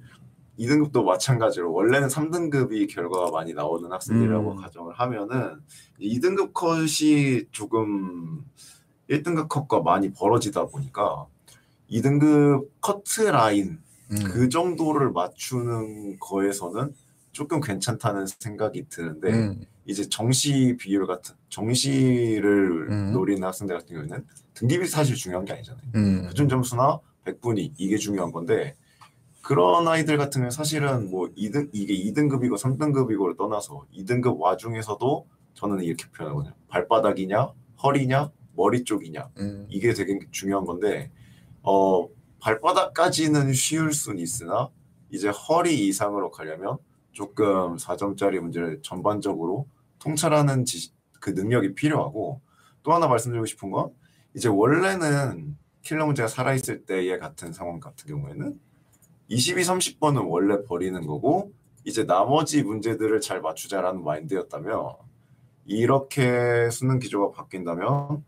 [0.59, 4.57] 2등급도 마찬가지로 원래는 3등급이 결과가 많이 나오는 학생들이라고 음.
[4.57, 5.61] 가정을 하면은
[6.01, 8.43] 2등급 컷이 조금
[9.09, 11.27] 1등급 컷과 많이 벌어지다 보니까
[11.89, 13.79] 2등급 커트 라인
[14.11, 14.23] 음.
[14.25, 16.93] 그 정도를 맞추는 거에서는
[17.31, 19.65] 조금 괜찮다는 생각이 드는데 음.
[19.89, 23.11] 이제 정시 비율 같은 정시를 음.
[23.11, 24.23] 노리는 학생들 같은 경우에는
[24.53, 25.83] 등급이 사실 중요한 게 아니잖아요.
[25.95, 26.27] 음.
[26.27, 28.75] 표준 점수나 100분위 이게 중요한 건데
[29.41, 36.05] 그런 아이들 같은 경우는 사실은 뭐 2등 이게 2등급이고 3등급이고를 떠나서 2등급 와중에서도 저는 이렇게
[36.11, 36.53] 표현하거든요.
[36.67, 37.47] 발바닥이냐,
[37.81, 39.65] 허리냐, 머리 쪽이냐 음.
[39.69, 41.09] 이게 되게 중요한 건데
[41.63, 42.07] 어
[42.41, 44.69] 발바닥까지는 쉬울 순 있으나
[45.09, 46.77] 이제 허리 이상으로 가려면
[47.11, 49.65] 조금 4점짜리 문제를 전반적으로
[49.99, 52.41] 통찰하는 지, 그 능력이 필요하고
[52.83, 53.91] 또 하나 말씀드리고 싶은 건
[54.35, 58.59] 이제 원래는 킬러 문제가 살아있을 때의 같은 상황 같은 경우에는
[59.27, 61.53] 22, 30번은 원래 버리는 거고
[61.85, 64.93] 이제 나머지 문제들을 잘 맞추자라는 마인드였다면
[65.65, 68.23] 이렇게 수능 기조가 바뀐다면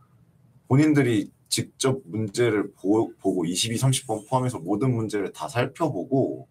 [0.68, 6.48] 본인들이 직접 문제를 보, 보고 22, 30번 포함해서 모든 문제를 다 살펴보고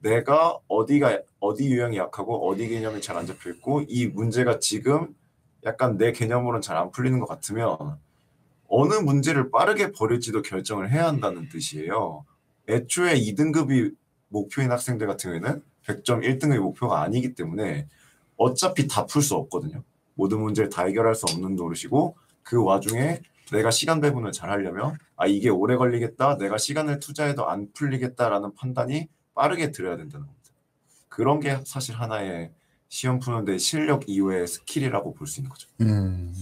[0.00, 5.14] 내가 어디가 어디 유형이 약하고 어디 개념이 잘 안 잡혀 있고 이 문제가 지금
[5.64, 7.76] 약간 내 개념으로는 잘 안 풀리는 것 같으면
[8.68, 12.24] 어느 문제를 빠르게 버릴지도 결정을 해야 한다는 뜻이에요.
[12.68, 13.94] 애초에 2등급이
[14.28, 17.86] 목표인 학생들 같은 경우에는 100점 1등급이 목표가 아니기 때문에
[18.36, 19.82] 어차피 다 풀 수 없거든요.
[20.14, 23.20] 모든 문제를 다 해결할 수 없는 노릇이고 그 와중에
[23.52, 29.08] 내가 시간 배분을 잘 하려면 아 이게 오래 걸리겠다 내가 시간을 투자해도 안 풀리겠다라는 판단이
[29.38, 30.50] 빠르게 들어야 된다는 겁니다.
[31.08, 32.50] 그런 게 사실 하나의
[32.88, 35.68] 시험 푸는데 실력 이외의 skill이라고 볼 수 있는 거죠.
[35.80, 36.34] 음.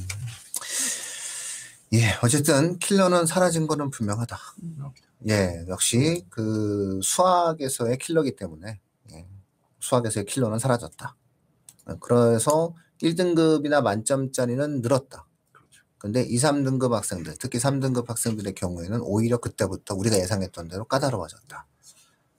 [1.92, 4.38] 예, 어쨌든 킬러는 사라진 거는 분명하다.
[5.28, 8.80] 예, 역시 그 수학에서의 킬러기 때문에
[9.12, 9.26] 예,
[9.80, 11.16] 수학에서의 킬러는 사라졌다.
[11.86, 15.26] 어, 그래서 1등급이나 만점짜리는 늘었다.
[15.52, 15.82] 그렇죠.
[15.98, 21.66] 근데 2, 3등급 학생들, 특히 3등급 학생들의 경우에는 오히려 그때부터 우리가 예상했던 대로 까다로워졌다.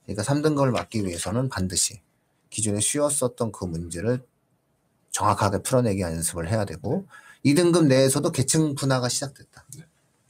[0.08, 2.00] 그러니까 3등급을 맞기 위해서는 반드시
[2.48, 4.24] 기존에 쉬웠었던 그 문제를
[5.10, 7.06] 정확하게 풀어내기 연습을 해야 되고
[7.44, 9.66] 2등급 내에서도 계층 분화가 시작됐다.
[9.76, 9.84] 네.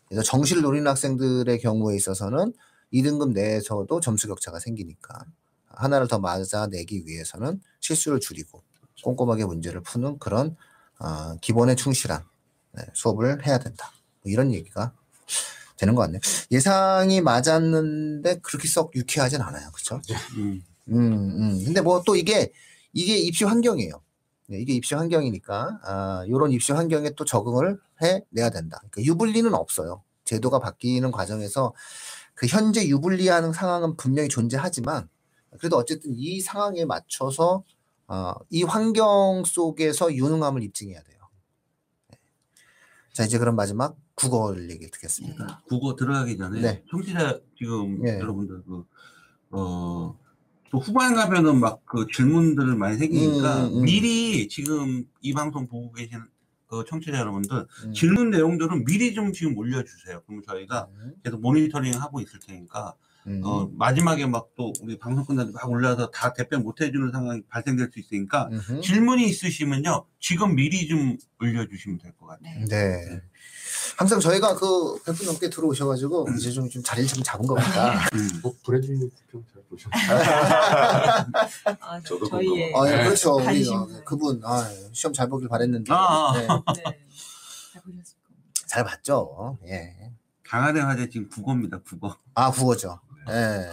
[0.09, 2.55] 그래서 정시를 노리는 학생들의 경우에 있어서는
[2.93, 5.25] 2등급 내에서도 점수 격차가 생기니까
[5.69, 8.63] 하나를 더 맞아내기 위해서는 실수를 줄이고
[9.05, 10.57] 꼼꼼하게 문제를 푸는 그런
[10.99, 12.25] 어, 기본에 충실한
[12.73, 13.93] 네, 수업을 해야 된다.
[14.23, 14.93] 뭐 이런 얘기가
[15.79, 16.21] 되는 것 같네요.
[16.51, 19.71] 예상이 맞았는데 그렇게 썩 유쾌하진 않아요.
[19.73, 20.01] 그렇죠?
[20.37, 20.63] 음.
[20.89, 21.65] 음, 음.
[21.65, 22.51] 근데 뭐 또 이게
[22.93, 23.93] 이게 입시 환경이에요.
[24.49, 28.79] 네, 이게 입시 환경이니까 아, 요런 입시 환경에 또 적응을 해 내야 된다.
[28.91, 30.03] 그러니까 유불리는 없어요.
[30.25, 31.75] 제도가 바뀌는 과정에서
[32.35, 35.09] 그 현재 유불리하는 상황은 분명히 존재하지만
[35.59, 37.63] 그래도 어쨌든 이 상황에 맞춰서
[38.07, 41.18] 어, 이 환경 속에서 유능함을 입증해야 돼요.
[43.19, 43.23] 네.
[43.23, 45.63] 자 이제 그럼 마지막 국어 얘기 듣겠습니다.
[45.67, 46.85] 국어 들어가기 전에 네.
[46.89, 48.21] 청취자 지금 예.
[48.21, 48.85] 여러분들 그,
[49.51, 50.17] 어,
[50.71, 53.83] 또 후반 가면은 막 그 질문들을 많이 생기니까 음, 음, 음.
[53.83, 56.21] 미리 지금 이 방송 보고 계신
[56.69, 57.93] 그 청취자 여러분들 음.
[57.93, 60.23] 질문 내용들은 미리 좀 지금 올려주세요.
[60.25, 62.95] 그러면 저희가 음, 계속 모니터링 하고 있을 테니까
[63.29, 63.43] 음.
[63.45, 67.91] 어, 마지막에 막 또 우리 방송 끝나서 막 올라서 다 답변 못 해주는 상황이 발생될
[67.93, 68.81] 수 있으니까 음흠.
[68.81, 72.65] 질문이 있으시면요 지금 미리 좀 올려주시면 될 것 같아요.
[72.67, 72.67] 네.
[73.07, 73.21] 네.
[73.97, 78.09] 항상 저희가 그 100분 넘게 들어오셔가지고 이제 좀, 좀 자리를 좀 잡은 것 같다.
[78.15, 78.29] 음.
[78.43, 80.19] 뭐 브래들리 쿠평 잘 보셨나요?
[81.81, 83.05] 아, 저도 저희의 아, 예, 네.
[83.05, 83.37] 그렇죠.
[83.37, 83.69] 우리.
[83.69, 86.33] 어, 그분 아, 시험 잘 보길 바랬는데 아, 아.
[86.35, 87.07] 네, 네.
[87.73, 88.51] 잘 보셨을 겁니다.
[88.67, 89.59] 잘 봤죠.
[89.67, 90.13] 예.
[90.45, 91.79] 강화대 화제 지금 국어입니다.
[91.81, 92.17] 국어.
[92.35, 92.99] 아 국어죠.
[93.31, 93.69] 예.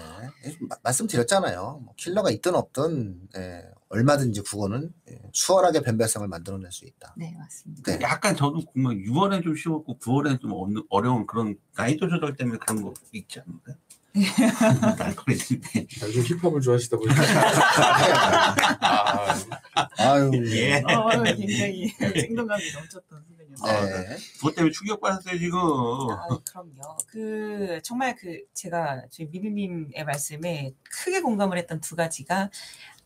[0.62, 1.82] 마- 말씀드렸잖아요.
[1.84, 7.16] 뭐 킬러가 있든 없든 예, 얼마든지 국어는 예, 수월하게 변별성을 만들어낼 수 있다.
[7.18, 7.92] 네, 맞습니다.
[7.98, 8.00] 네.
[8.04, 10.52] 약간 저도 보면 6월에 좀 쉬웠고 9월에 좀
[10.90, 13.78] 어려운 그런 나이도 조절 때문에 그런 거 있지 않나요?
[15.00, 15.86] 알고리즘 때.
[16.04, 17.22] 요즘 힙합을 좋아하시다 보니까
[18.80, 19.36] 아,
[19.98, 20.32] 아유.
[20.56, 20.82] 예.
[20.82, 23.86] 어, 굉장히 생동감이 넘쳤던 순간이었어요.
[23.86, 24.18] 네.
[24.38, 25.60] 그것 때문에 충격받았어요, 지금.
[25.60, 26.98] 아, 그럼요.
[27.08, 32.50] 그 정말 그 제가 저희 미리님의 말씀에 크게 공감을 했던 두 가지가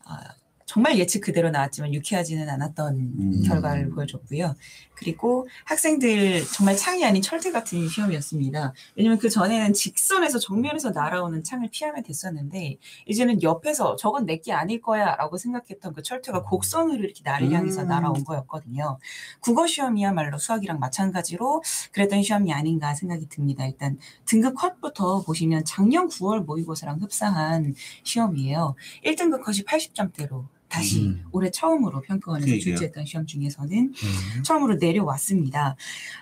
[0.06, 0.20] 아,
[0.66, 3.44] 정말 예측 그대로 나왔지만 유쾌하지는 않았던 음.
[3.48, 4.56] 결과를 보여줬고요.
[5.00, 8.74] 그리고 학생들 정말 창이 아닌 철퇴 같은 시험이었습니다.
[8.96, 15.38] 왜냐면 그 전에는 직선에서 정면에서 날아오는 창을 피하면 됐었는데 이제는 옆에서 저건 내게 아닐 거야라고
[15.38, 17.88] 생각했던 그 철퇴가 곡선으로 이렇게 나를 향해서 음.
[17.88, 19.00] 날아온 거였거든요.
[19.40, 23.66] 국어 시험이야말로 수학이랑 마찬가지로 그랬던 시험이 아닌가 생각이 듭니다.
[23.66, 28.76] 일단 등급 컷부터 보시면 작년 9월 모의고사랑 흡사한 시험이에요.
[29.06, 31.26] 1등급 컷이 80점대로 다시 음.
[31.32, 32.62] 올해 처음으로 평가원에서 그러게요.
[32.62, 34.44] 출제했던 시험 중에서는 음.
[34.44, 35.76] 처음으로 내려왔습니다.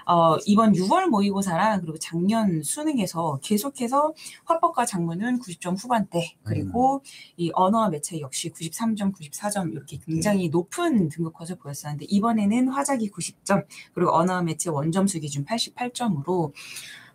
[0.05, 4.13] 어, 이번 6월 모의고사랑 그리고 작년 수능에서 계속해서
[4.45, 7.03] 화법과 작문은 90점 후반대 그리고
[7.35, 13.65] 이 언어와 매체 역시 93점, 94점 이렇게 굉장히 높은 등급 컷을 보였었는데 이번에는 화작이 90점
[13.93, 16.53] 그리고 언어와 매체 원점수 기준 88점으로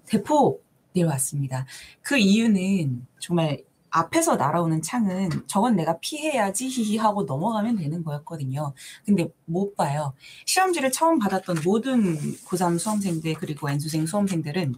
[0.06, 0.64] 대폭
[0.94, 1.66] 내려왔습니다.
[2.02, 8.72] 그 이유는 정말 앞에서 날아오는 창은 저건 내가 피해야지 히히 하고 넘어가면 되는 거였거든요.
[9.04, 10.14] 근데 못 봐요.
[10.46, 14.74] 시험지를 처음 받았던 모든 고3 수험생들 그리고 N수생 수험생들은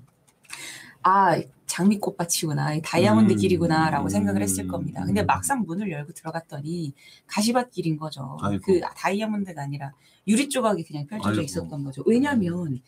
[1.04, 3.36] 아 장미꽃밭이구나 이 다이아몬드 음.
[3.36, 5.04] 길이구나라고 생각을 했을 겁니다.
[5.04, 6.92] 근데 막상 문을 열고 들어갔더니
[7.26, 8.36] 가시밭 길인 거죠.
[8.42, 8.62] 아이고.
[8.64, 9.92] 그 다이아몬드가 아니라
[10.26, 11.42] 유리 조각이 그냥 펼쳐져 아이고.
[11.42, 12.02] 있었던 거죠.
[12.06, 12.80] 왜냐하면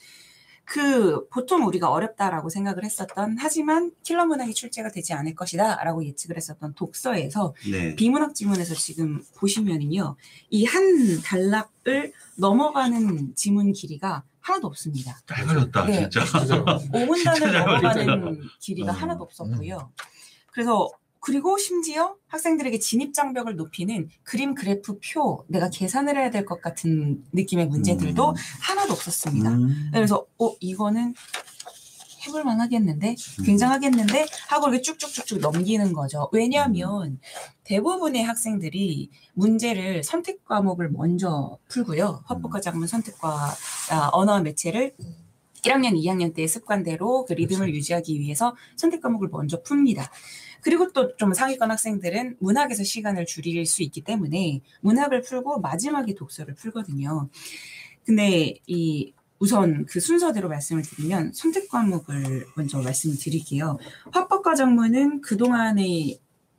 [0.67, 6.75] 그 보통 우리가 어렵다라고 생각을 했었던 하지만 킬러 문학이 출제가 되지 않을 것이다라고 예측을 했었던
[6.75, 7.95] 독서에서 네.
[7.95, 10.17] 비문학 지문에서 지금 보시면은요
[10.51, 15.19] 이 한 단락을 넘어가는 지문 길이가 하나도 없습니다.
[15.27, 16.09] 잘 걸렸다, 네.
[16.09, 16.25] 진짜.
[16.39, 18.97] 진짜 오문단을 잘 넘어가는 길이가 음.
[18.97, 19.91] 하나도 없었고요.
[20.53, 20.91] 그래서
[21.27, 27.25] 그리고 심지어 학생들에게 진입 장벽을 높이는 그림 그래프 표 내가 계산을 해야 될 것 같은
[27.33, 28.35] 느낌의 문제들도 음.
[28.61, 29.51] 하나도 없었습니다.
[29.51, 29.91] 음.
[29.93, 31.15] 그래서 어 이거는
[32.27, 33.45] 해볼 만 하겠는데 음.
[33.45, 36.29] 굉장하겠는데 하고 이렇게 쭉쭉쭉쭉 넘기는 거죠.
[36.31, 37.19] 왜냐하면
[37.65, 42.23] 대부분의 학생들이 문제를 선택 과목을 먼저 풀고요.
[42.27, 43.53] 화법과 작문 선택과
[43.91, 44.95] 아, 언어 매체를
[45.67, 50.09] 1학년, 2학년 때의 습관대로 그 리듬을 유지하기 위해서 선택 과목을 먼저 풉니다.
[50.63, 56.55] 그리고 또 좀 상위권 학생들은 문학에서 시간을 줄일 수 있기 때문에 문학을 풀고 마지막에 독서를
[56.55, 57.29] 풀거든요.
[58.05, 63.79] 근데 이 우선 그 순서대로 말씀을 드리면 선택 과목을 먼저 말씀을 드릴게요.
[64.13, 66.19] 화법과 작문은 그동안의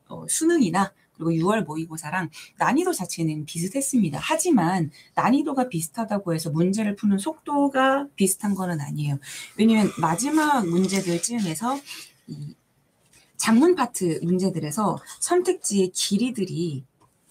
[0.09, 4.19] 어, 수능이나 그리고 6월 모의고사랑 난이도 자체는 비슷했습니다.
[4.21, 9.17] 하지만 난이도가 비슷하다고 해서 문제를 푸는 속도가 비슷한 거는 아니에요.
[9.57, 11.79] 왜냐면 마지막 문제들쯤에서
[12.27, 12.55] 이
[13.37, 16.83] 작문 파트 문제들에서 선택지의 길이들이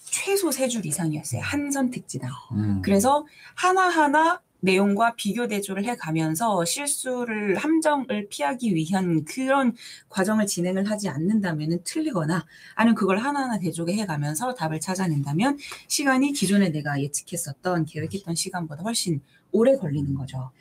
[0.09, 1.41] 최소 세 줄 이상이었어요.
[1.41, 2.31] 한 선택지당.
[2.53, 2.81] 음.
[2.81, 9.75] 그래서 하나하나 내용과 비교 대조를 해 가면서 실수를 함정을 피하기 위한 그런
[10.09, 17.01] 과정을 진행을 하지 않는다면 틀리거나 아니면 그걸 하나하나 대조해 해가면서 답을 찾아낸다면 시간이 기존에 내가
[17.01, 20.51] 예측했었던 계획했던 시간보다 훨씬 오래 걸리는 거죠.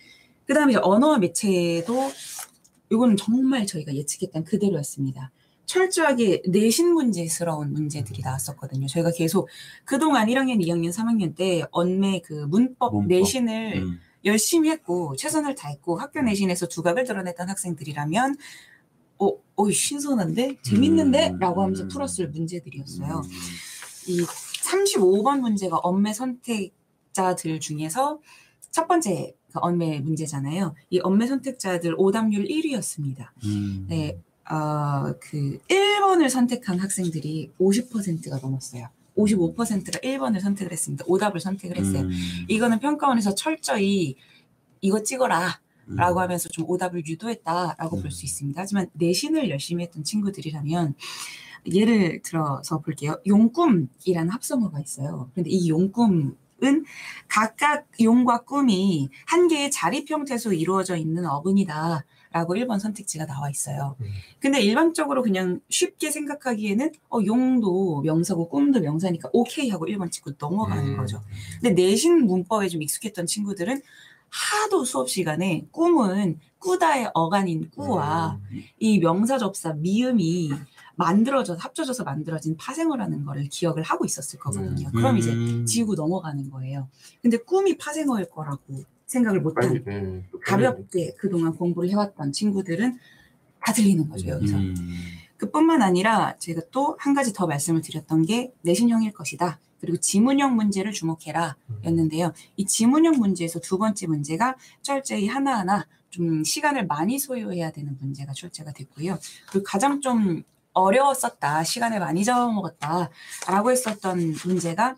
[0.46, 2.10] 그 다음에 이제 언어 매체도
[2.90, 5.32] 이거는 정말 저희가 예측했던 그대로였습니다.
[5.66, 8.86] 철저하게 내신 문제스러운 문제들이 나왔었거든요.
[8.86, 9.48] 저희가 계속
[9.84, 13.08] 그동안 1학년, 2학년, 3학년 때 언매 그 문법, 문법.
[13.08, 14.00] 내신을 음.
[14.24, 18.36] 열심히 했고 최선을 다했고 학교 내신에서 두각을 드러냈던 학생들이라면
[19.18, 21.38] 어, 어 신선한데 재밌는데 음.
[21.38, 23.22] 라고 하면서 풀었을 문제들이었어요.
[24.08, 28.20] 이 35번 문제가 언매 선택자들 중에서
[28.70, 30.74] 첫 번째 그 언매 문제잖아요.
[30.90, 33.28] 이 언매 선택자들 오답률 1위였습니다.
[33.44, 33.86] 음.
[33.88, 34.18] 네,
[34.50, 38.88] 어, 그 1번을 선택한 학생들이 50%가 넘었어요.
[39.16, 41.04] 55%가 1번을 선택을 했습니다.
[41.08, 42.02] 오답을 선택을 했어요.
[42.02, 42.10] 음.
[42.48, 44.16] 이거는 평가원에서 철저히
[44.80, 45.96] 이거 찍어라 음.
[45.96, 48.60] 라고 하면서 좀 오답을 유도했다라고 볼수 있습니다.
[48.60, 50.94] 하지만 내신을 열심히 했던 친구들이라면
[51.72, 53.20] 예를 들어서 볼게요.
[53.26, 55.30] 용꿈이라는 합성어가 있어요.
[55.34, 56.86] 근데 이 용꿈 은
[57.28, 62.06] 각각 용과 꿈이 한 개의 자립 형태에서 이루어져 있는 어근이다.
[62.36, 63.96] 라고 1번 선택지가 나와 있어요.
[64.00, 64.06] 음.
[64.40, 70.92] 근데 일반적으로 그냥 쉽게 생각하기에는 어, 용도 명사고 꿈도 명사니까 오케이 하고 1번 찍고 넘어가는
[70.92, 70.96] 음.
[70.98, 71.22] 거죠.
[71.62, 73.80] 근데 내신 문법에 좀 익숙했던 친구들은
[74.28, 78.62] 하도 수업 시간에 꿈은 꾸다의 어간인 꾸와 음.
[78.78, 80.50] 이 명사 접사 미음이
[80.96, 84.90] 만들어져 합쳐져서 만들어진 파생어라는 거를 기억을 하고 있었을 거거든요.
[84.92, 85.64] 그럼 이제 음.
[85.64, 86.88] 지우고 넘어가는 거예요.
[87.22, 92.98] 근데 꿈이 파생어일 거라고 생각을 못한 네, 또 가볍게 그동안 공부를 해왔던 친구들은
[93.60, 94.56] 다 들리는 거죠 여기서.
[94.56, 94.74] 음.
[95.36, 99.58] 그뿐만 아니라 제가 또 한 가지 더 말씀을 드렸던 게 내신형일 것이다.
[99.80, 101.80] 그리고 지문형 문제를 주목해라 음.
[101.84, 102.32] 였는데요.
[102.56, 108.72] 이 지문형 문제에서 두 번째 문제가 철저히 하나하나 좀 시간을 많이 소요해야 되는 문제가 출제가
[108.72, 109.18] 됐고요.
[109.50, 110.42] 그리고 가장 좀
[110.72, 114.96] 어려웠었다, 시간을 많이 잡아먹었다라고 했었던 문제가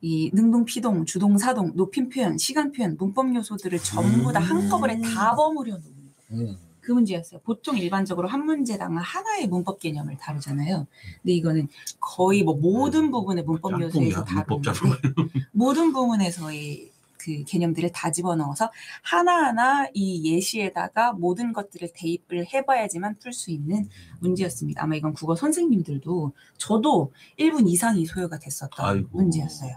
[0.00, 5.34] 이 능동, 피동, 주동, 사동, 높임 표현, 시간 표현, 문법 요소들을 전부 다 한꺼번에 다
[5.34, 5.84] 버무려 놓은
[6.32, 6.56] 음.
[6.80, 7.40] 그 문제였어요.
[7.44, 10.86] 보통 일반적으로 한 문제당 하나의 문법 개념을 다루잖아요.
[11.22, 11.68] 근데 이거는
[12.00, 14.62] 거의 뭐 모든 부분의 문법 요소에서 다루는
[15.52, 18.70] 모든 부분에서의 그 개념들을 다 집어넣어서
[19.02, 23.86] 하나하나 이 예시에다가 모든 것들을 대입을 해봐야지만 풀 수 있는
[24.20, 24.82] 문제였습니다.
[24.82, 29.08] 아마 이건 국어 선생님들도 저도 1분 이상이 소요가 됐었던 아이고.
[29.12, 29.76] 문제였어요.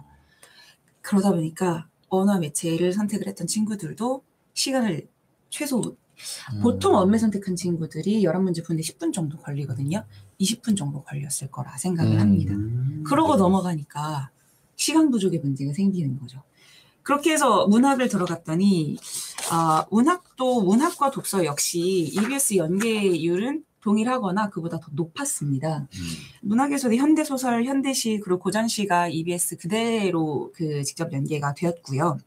[1.04, 5.08] 그러다 보니까 언어 매체를 선택을 했던 친구들도 시간을
[5.50, 6.62] 최소 음.
[6.62, 10.06] 보통 언매 선택한 친구들이 11문제 푸는데 10분 정도 걸리거든요.
[10.40, 12.20] 20분 정도 걸렸을 거라 생각을 음.
[12.20, 12.54] 합니다.
[12.54, 13.04] 음.
[13.06, 14.32] 그러고 넘어가니까
[14.76, 16.42] 시간 부족의 문제가 생기는 거죠.
[17.04, 18.98] 그렇게 해서 문학을 들어갔더니
[19.52, 25.80] 아, 문학도 문학과 독서 역시 EBS 연계율은 동일하거나 그보다 더 높았습니다.
[25.80, 26.00] 음.
[26.42, 32.18] 문학에서도 현대소설, 현대시, 그리고 고전시가 EBS 그대로 그 직접 연계가 되었고요.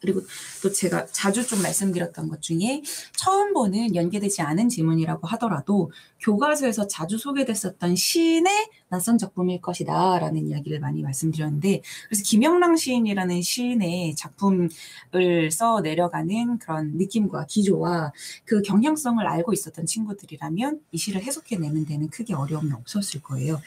[0.00, 0.22] 그리고
[0.62, 2.82] 또 제가 자주 좀 말씀드렸던 것 중에
[3.16, 10.80] 처음 보는 연계되지 않은 지문이라고 하더라도 교과서에서 자주 소개됐었던 시인의 낯선 작품일 것이다 라는 이야기를
[10.80, 18.12] 많이 말씀드렸는데 그래서 김영랑 시인이라는 시인의 작품을 써 내려가는 그런 느낌과 기조와
[18.44, 23.60] 그 경향성을 알고 있었던 친구들이라면 이 시를 해석해내는 데는 크게 어려움이 없었을 거예요.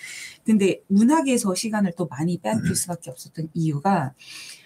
[0.46, 4.14] 근데 문학에서 시간을 또 많이 빼앗길 수밖에 없었던 이유가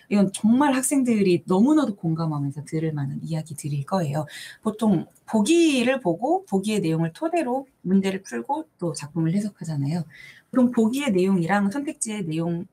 [0.09, 4.25] 이건 정말 학생들이 너무나도 공감하면서 들을 만한 이야기들일 거예요.
[4.61, 10.03] 보통 보기를 보고 보기의 내용을 토대로 문제를 풀고 또 작품을 해석하잖아요.
[10.49, 12.65] 그럼 보기의 내용이랑 선택지의 내용을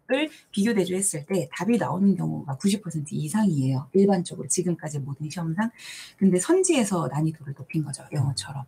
[0.52, 3.88] 비교 대조했을 때 답이 나오는 경우가 90% 이상이에요.
[3.92, 5.70] 일반적으로 지금까지 모든 시험상.
[6.16, 8.04] 근데 선지에서 난이도를 높인 거죠.
[8.12, 8.64] 영어처럼.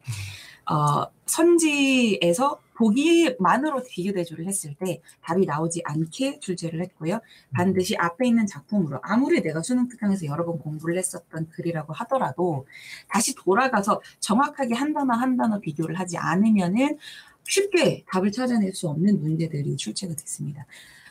[0.70, 7.20] 어, 선지에서 보기만으로 비교 대조를 했을 때 답이 나오지 않게 출제를 했고요.
[7.54, 12.66] 반드시 앞에 있는 작품으로 아무리 내가 수능 특강에서 여러 번 공부를 했었던 글이라고 하더라도
[13.08, 16.98] 다시 돌아가서 정확하게 한 단어 한 단어 비교를 하지 않으면은
[17.44, 20.66] 쉽게 답을 찾아낼 수 없는 문제들이 출제가 됐습니다.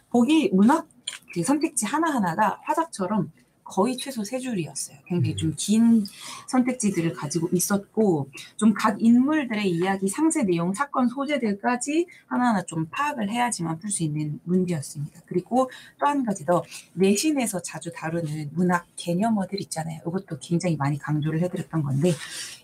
[0.10, 0.88] 보기 문학
[1.34, 3.32] 그 선택지 하나하나가 화작처럼
[3.66, 4.98] 거의 최소 세 줄이었어요.
[5.08, 6.06] 굉장히 좀 긴
[6.48, 13.80] 선택지들을 가지고 있었고, 좀 각 인물들의 이야기, 상세 내용, 사건 소재들까지 하나하나 좀 파악을 해야지만
[13.80, 15.22] 풀 수 있는 문제였습니다.
[15.26, 16.64] 그리고 또 한 가지 더,
[16.94, 20.02] 내신에서 자주 다루는 문학 개념어들 있잖아요.
[20.08, 22.12] 이것도 굉장히 많이 강조를 해드렸던 건데,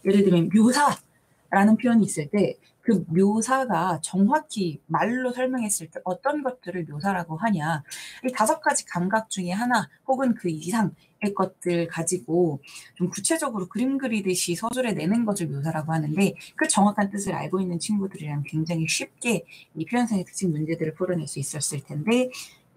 [0.05, 7.37] 예를 들면 묘사라는 표현이 있을 때, 그 묘사가 정확히 말로 설명했을 때 어떤 것들을 묘사라고
[7.37, 7.83] 하냐.
[8.25, 10.91] 이 다섯 가지 감각 중에 하나 혹은 그 이상의
[11.35, 12.59] 것들 가지고
[12.95, 18.43] 좀 구체적으로 그림 그리듯이 서술에 내는 것을 묘사라고 하는데 그 정확한 뜻을 알고 있는 친구들이랑
[18.45, 22.29] 굉장히 쉽게 이 표현상의 특징 문제들을 풀어낼 수 있었을 텐데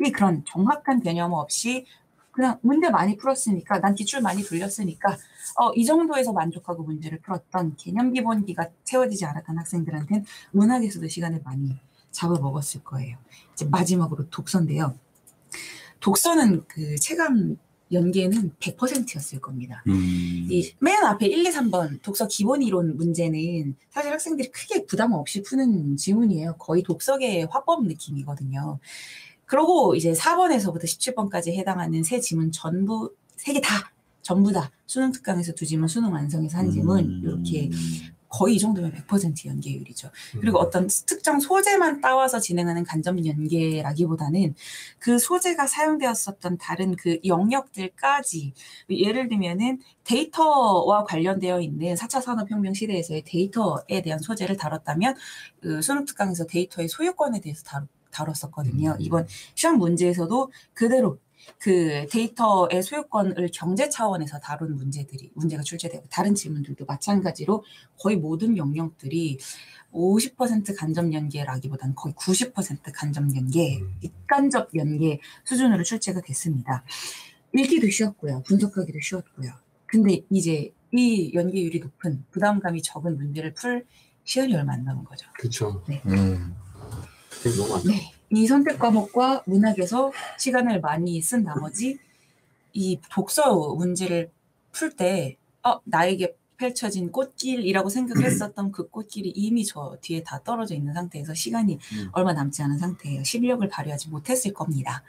[0.04, 1.86] 이 그런 정확한 개념 없이
[2.34, 5.16] 그냥 문제 많이 풀었으니까 난 기출 많이 돌렸으니까
[5.60, 11.78] 어, 이 정도에서 만족하고 문제를 풀었던 개념 기본기가 채워지지 않았던 학생들한테는 문학에서도 시간을 많이
[12.10, 13.18] 잡아먹었을 거예요.
[13.52, 14.98] 이제 마지막으로 독서인데요.
[16.00, 17.56] 독서는 그 체감
[17.92, 19.82] 연계는 100%였을 겁니다.
[19.86, 20.48] 음.
[20.50, 25.96] 이맨 앞에 1, 2, 3번 독서 기본 이론 문제는 사실 학생들이 크게 부담 없이 푸는
[25.96, 26.56] 지문이에요.
[26.58, 28.80] 거의 독서계의 화법 느낌이거든요.
[29.46, 33.92] 그러고 이제 4번에서부터 17번까지 해당하는 세 지문 전부 세 개 다
[34.22, 37.20] 전부 다 수능 특강에서 두 지문 수능 완성에서 한 지문 음.
[37.22, 37.70] 이렇게
[38.28, 40.10] 거의 이 정도면 100% 연계율이죠.
[40.40, 44.54] 그리고 어떤 특정 소재만 따와서 진행하는 간접 연계라기보다는
[44.98, 48.54] 그 소재가 사용되었었던 다른 그 영역들까지
[48.90, 55.14] 예를 들면은 데이터와 관련되어 있는 4차 산업혁명 시대에서의 데이터에 대한 소재를 다뤘다면
[55.60, 58.92] 그 수능 특강에서 데이터의 소유권에 대해서 다뤘, 다뤘었거든요.
[58.92, 58.96] 음.
[59.00, 61.18] 이번 시험 문제에서도 그대로
[61.58, 67.64] 그 데이터의 소유권을 경제 차원에서 다룬 문제들이 문제가 출제되고 다른 질문들도 마찬가지로
[67.98, 69.38] 거의 모든 영역들이
[69.92, 73.94] 50% 간접 연계라기보다는 거의 90% 간접 연계, 음.
[74.00, 76.84] 입간접 연계 수준으로 출제가 됐습니다.
[77.52, 78.42] 읽기도 쉬웠고요.
[78.46, 79.52] 분석하기도 쉬웠고요.
[79.86, 83.86] 근데 이제 이 연계율이 높은 부담감이 적은 문제를 풀
[84.24, 85.28] 시간이 얼마 안 남은 거죠.
[85.38, 85.82] 그쵸.
[86.06, 86.56] 음.
[87.44, 87.88] 되게 너무 많죠.
[87.88, 88.10] 네.
[88.30, 91.98] 이 선택 과목과 문학에서 시간을 많이 쓴 나머지
[92.72, 94.30] 이 독서 문제를
[94.72, 100.74] 풀 때, 어, 나에게 펼쳐진 꽃길이라고 생각을 했었던 그 꽃길이 이미 저 뒤에 다 떨어져
[100.74, 102.08] 있는 상태에서 시간이 음.
[102.12, 103.22] 얼마 남지 않은 상태예요.
[103.24, 105.02] 실력을 발휘하지 못했을 겁니다.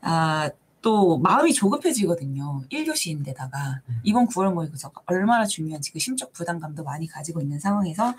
[0.00, 0.50] 아,
[0.82, 2.64] 또 마음이 조급해지거든요.
[2.70, 8.14] 1교시인데다가 이번 9월 모의고사가 얼마나 중요한지 그 심적 부담감도 많이 가지고 있는 상황에서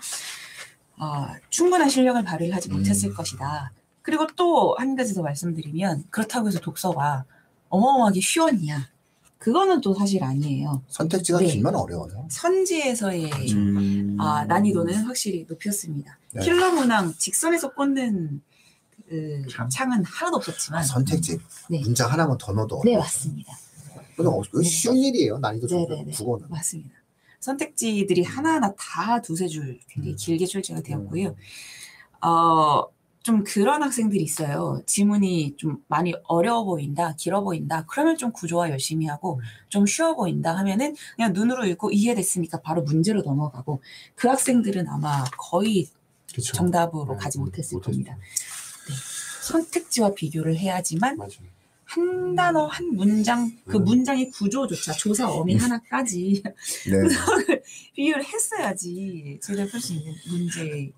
[0.98, 3.14] 어, 충분한 실력을 발휘를 하지 못했을 음.
[3.14, 3.72] 것이다.
[4.02, 7.24] 그리고 또 한 가지 더 말씀드리면 그렇다고 해서 독서가
[7.68, 8.88] 어마어마하게 쉬웠냐?
[9.38, 10.82] 그거는 또 사실 아니에요.
[10.88, 11.46] 선택지가 네.
[11.46, 12.26] 길면 어려워요.
[12.30, 14.16] 선지에서의 음.
[14.20, 16.16] 아, 난이도는 확실히 높였습니다.
[16.32, 16.42] 네.
[16.42, 18.40] 킬러 문항 직선에서 꽂는
[19.08, 19.68] 그 창.
[19.68, 21.38] 창은 하나도 없었지만 선택지
[21.68, 21.80] 네.
[21.80, 23.02] 문장 하나만 더 넣어도 네 어려워.
[23.04, 23.52] 맞습니다.
[24.16, 25.38] 그건 어- 그건 쉬운 일이에요.
[25.38, 26.12] 난이도 네, 좀 네, 네.
[26.12, 26.46] 국어는.
[26.48, 26.90] 맞습니다.
[27.42, 30.16] 선택지들이 하나하나 다 두세 줄 굉장히 음.
[30.16, 31.34] 길게 출제가 되었고요.
[32.22, 32.86] 어,
[33.22, 34.80] 좀 그런 학생들이 있어요.
[34.86, 37.84] 지문이 좀 많이 어려워 보인다, 길어 보인다.
[37.88, 43.22] 그러면 좀 구조화 열심히 하고 좀 쉬워 보인다 하면은 그냥 눈으로 읽고 이해됐으니까 바로 문제로
[43.22, 43.82] 넘어가고
[44.14, 45.88] 그 학생들은 아마 거의
[46.32, 46.52] 그쵸.
[46.52, 47.90] 정답으로 네, 가지 못했을 못했죠.
[47.90, 48.16] 겁니다.
[48.16, 48.94] 네.
[49.42, 51.51] 선택지와 비교를 해야지만 맞아요.
[51.94, 53.84] 한 단어, 한 문장, 그 음.
[53.84, 56.42] 문장의 구조조차 조사 어미 하나까지
[56.90, 57.60] 네.
[57.94, 60.92] 비교를 했어야지 제대로 풀수 있는 문제들로.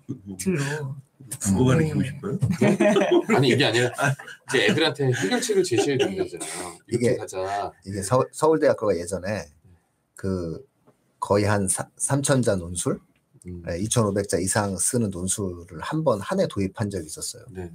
[0.57, 1.65] 네.
[1.67, 2.39] 가르치고 싶어요?
[3.35, 3.91] 아니 이게 아니라
[4.49, 6.77] 이제 애들한테 해결책을 제시해 주는 거잖아요.
[6.87, 7.71] 이렇게 이게- 가자.
[7.85, 9.45] 이게 서, 서울대학교가 예전에
[10.15, 10.63] 그
[11.19, 12.99] 거의 한 3천자 논술,
[13.47, 13.63] 음.
[13.65, 17.43] 2,500자 이상 쓰는 논술을 한 번 한 해 도입한 적이 있었어요.
[17.51, 17.69] 네.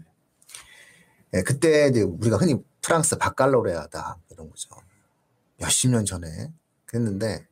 [1.35, 4.71] 예, 그때 이제 우리가 흔히 프랑스 바칼로레아다 이런 거죠.
[5.59, 6.53] 몇십 년 전에
[6.87, 7.47] 그랬는데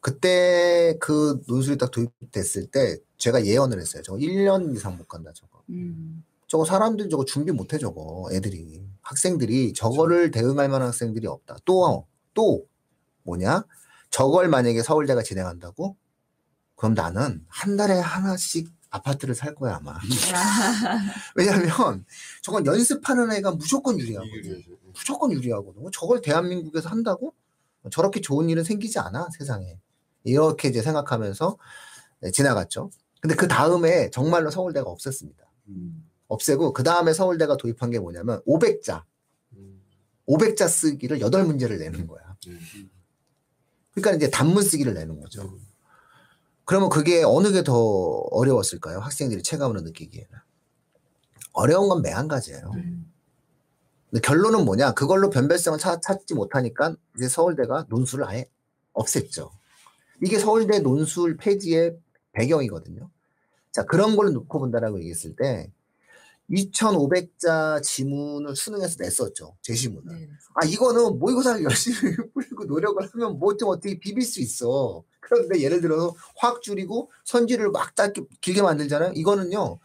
[0.00, 4.02] 그때 그 논술이 딱 도입됐을 때 제가 예언을 했어요.
[4.02, 5.62] 저거 1년 이상 못 간다 저거.
[5.70, 11.56] 음, 저거 사람들이 저거 준비 못 해 저거 애들이 학생들이 저거를 대응할 만한 학생들이 없다.
[11.64, 12.66] 또또
[13.22, 13.64] 뭐냐?
[14.10, 15.96] 저걸 만약에 서울대가 진행한다고
[16.76, 19.98] 그럼 나는 한 달에 하나씩 아파트를 살 거야 아마.
[21.34, 22.04] 왜냐하면
[22.42, 24.44] 저건 연습하는 애가 무조건 유리하거든.
[24.44, 24.70] 이유리죠.
[24.92, 25.90] 무조건 유리하거든.
[25.92, 27.34] 저걸 대한민국에서 한다고?
[27.90, 29.78] 저렇게 좋은 일은 생기지 않아 세상에.
[30.22, 31.58] 이렇게 이제 생각하면서
[32.20, 32.90] 네, 지나갔죠.
[33.20, 35.44] 근데 그 다음에 정말로 서울대가 없앴습니다.
[35.68, 36.08] 음.
[36.28, 39.02] 없애고 그 다음에 서울대가 도입한 게 뭐냐면 500자,
[39.56, 39.82] 음.
[40.28, 42.36] 500자 쓰기를 8 문제를 내는 거야.
[42.46, 42.52] 네.
[43.92, 45.58] 그러니까 이제 단문 쓰기를 내는 거죠.
[46.64, 46.66] 음.
[46.66, 47.74] 그러면 그게 어느 게 더
[48.30, 48.98] 어려웠을까요?
[49.00, 50.30] 학생들이 체감으로 느끼기에는.
[51.52, 52.70] 어려운 건 매한가지예요.
[52.74, 52.82] 네.
[54.10, 54.92] 근데 결론은 뭐냐?
[54.94, 58.48] 그걸로 변별성을 찾, 찾지 못하니까 이제 서울대가 논술을 아예
[58.94, 59.50] 없앴죠.
[60.22, 61.96] 이게 서울대 논술 폐지의
[62.32, 63.10] 배경이거든요.
[63.72, 65.70] 자, 그런 걸 놓고 본다라고 얘기했을 때
[66.50, 69.56] 2,500자 지문을 수능에서 냈었죠.
[69.62, 70.14] 제시문을.
[70.14, 70.28] 네.
[70.54, 71.96] 아, 이거는 모의고사를 열심히
[72.34, 75.02] 풀고 노력을 하면 뭐 좀 어떻게 비빌 수 있어.
[75.20, 79.12] 그런데 예를 들어서 확 줄이고 선지를 막 짧게 길게 만들잖아요.
[79.14, 79.78] 이거는요.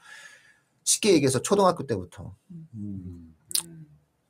[0.84, 2.36] 쉽게 얘기해서 초등학교 때부터
[2.74, 3.36] 음.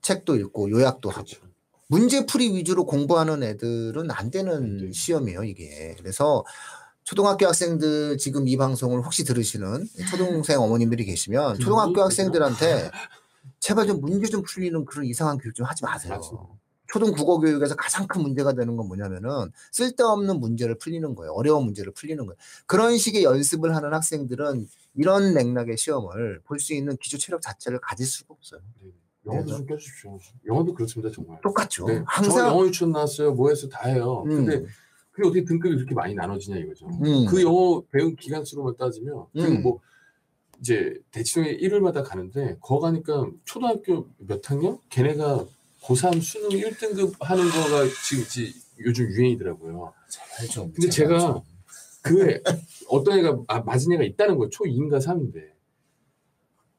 [0.02, 1.42] 책도 읽고 요약도 하고 그렇죠.
[1.88, 4.92] 문제풀이 위주로 공부하는 애들은 안 되는 네.
[4.92, 5.96] 시험이에요, 이게.
[5.98, 6.46] 그래서
[7.10, 12.92] 초등학교 학생들 지금 이 방송을 혹시 들으시는 초등생 어머님들이 계시면 그 초등학교 문제 학생들한테
[13.60, 16.22] 제발 좀 문제 좀 풀리는 그런 이상한 교육 좀 하지 마세요.
[16.86, 21.32] 초등 국어 교육에서 가장 큰 문제가 되는 건 뭐냐면은 쓸데없는 문제를 풀리는 거예요.
[21.34, 22.38] 어려운 문제를 풀리는 거예요.
[22.68, 28.06] 그런 식의 연습을 하는 학생들은 이런 맥락의 시험을 볼 수 있는 기초 체력 자체를 가질
[28.06, 28.62] 수가 없어요.
[28.84, 28.90] 네.
[29.26, 30.20] 영어도 좀 껴주십시오.
[30.48, 31.42] 영어도 그렇습니다, 정말.
[31.42, 31.88] 똑같죠.
[31.88, 31.96] 네.
[31.98, 33.34] 저 항상 영어 유치원 나왔어요.
[33.34, 34.24] 뭐 해서 다 해요.
[34.28, 34.46] 음.
[34.46, 34.66] 근데
[35.20, 36.88] 그게 어떻게 등급이 그렇게 많이 나눠지냐 이거죠.
[36.88, 37.26] 음.
[37.26, 39.62] 그 영어 배운 기간 수로만 따지면 그리고 음.
[39.62, 39.80] 뭐
[40.62, 44.80] 이제 대치동에 일요일마다 가는데 거 가니까 초등학교 몇 학년?
[44.90, 45.46] 걔네가
[45.82, 49.94] 고3 수능 1등급 하는 거가 지금 이제 요즘 유행이더라고요.
[50.10, 50.72] 제발 좀.
[50.72, 51.42] 근데 제발 제가 좀.
[52.02, 52.42] 그 애,
[52.88, 54.50] 어떤 애가 아, 맞은 애가 있다는 거예요.
[54.50, 55.52] 초2인가 3인데.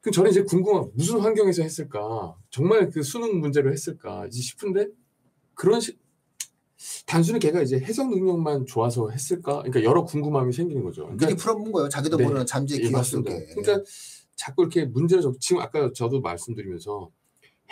[0.01, 2.35] 그 저는 이제 궁금한 무슨 환경에서 했을까?
[2.49, 4.27] 정말 그 수능 문제로 했을까?
[4.29, 4.87] 이제 싶은데
[5.55, 6.00] 그런 식
[7.07, 9.59] 단순히 걔가 이제 해석 능력만 좋아서 했을까?
[9.63, 11.03] 그러니까 여러 궁금함이 생기는 거죠.
[11.05, 11.89] 그러니까 미리 풀어본 거예요.
[11.89, 12.25] 자기도 네.
[12.25, 13.03] 모르는 잠재 예, 기억.
[13.05, 13.47] 속에.
[13.55, 13.85] 그러니까
[14.37, 17.11] 자꾸 이렇게 문제를 적- 지금 아까 저도 말씀드리면서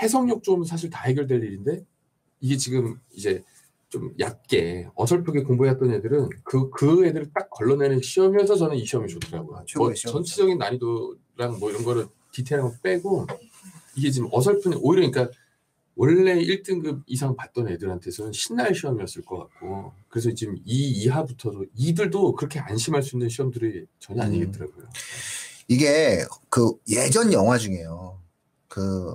[0.01, 1.85] 해석력 좀 사실 다 해결될 일인데
[2.41, 3.43] 이게 지금 이제
[3.89, 9.57] 좀 얕게 어설프게 공부했던 애들은 그 그 애들을 딱 걸러내는 시험이어서 저는 이 시험이 좋더라고요.
[9.57, 9.95] 아, 뭐.
[9.95, 13.27] 전체적인 난이도랑 뭐 이런 거를 디테일한 거 빼고
[13.97, 15.35] 이게 지금 어설픈 오히려 그러니까
[16.01, 22.61] 원래 1등급 이상 받던 애들한테서는 신날 시험이었을 것 같고 그래서 지금 2 이하부터도 이들도 그렇게
[22.61, 24.27] 안심할 수 있는 시험들이 전혀 음.
[24.27, 24.87] 아니겠더라고요.
[25.67, 28.17] 이게 그 예전 영화 중에요.
[28.69, 29.13] 그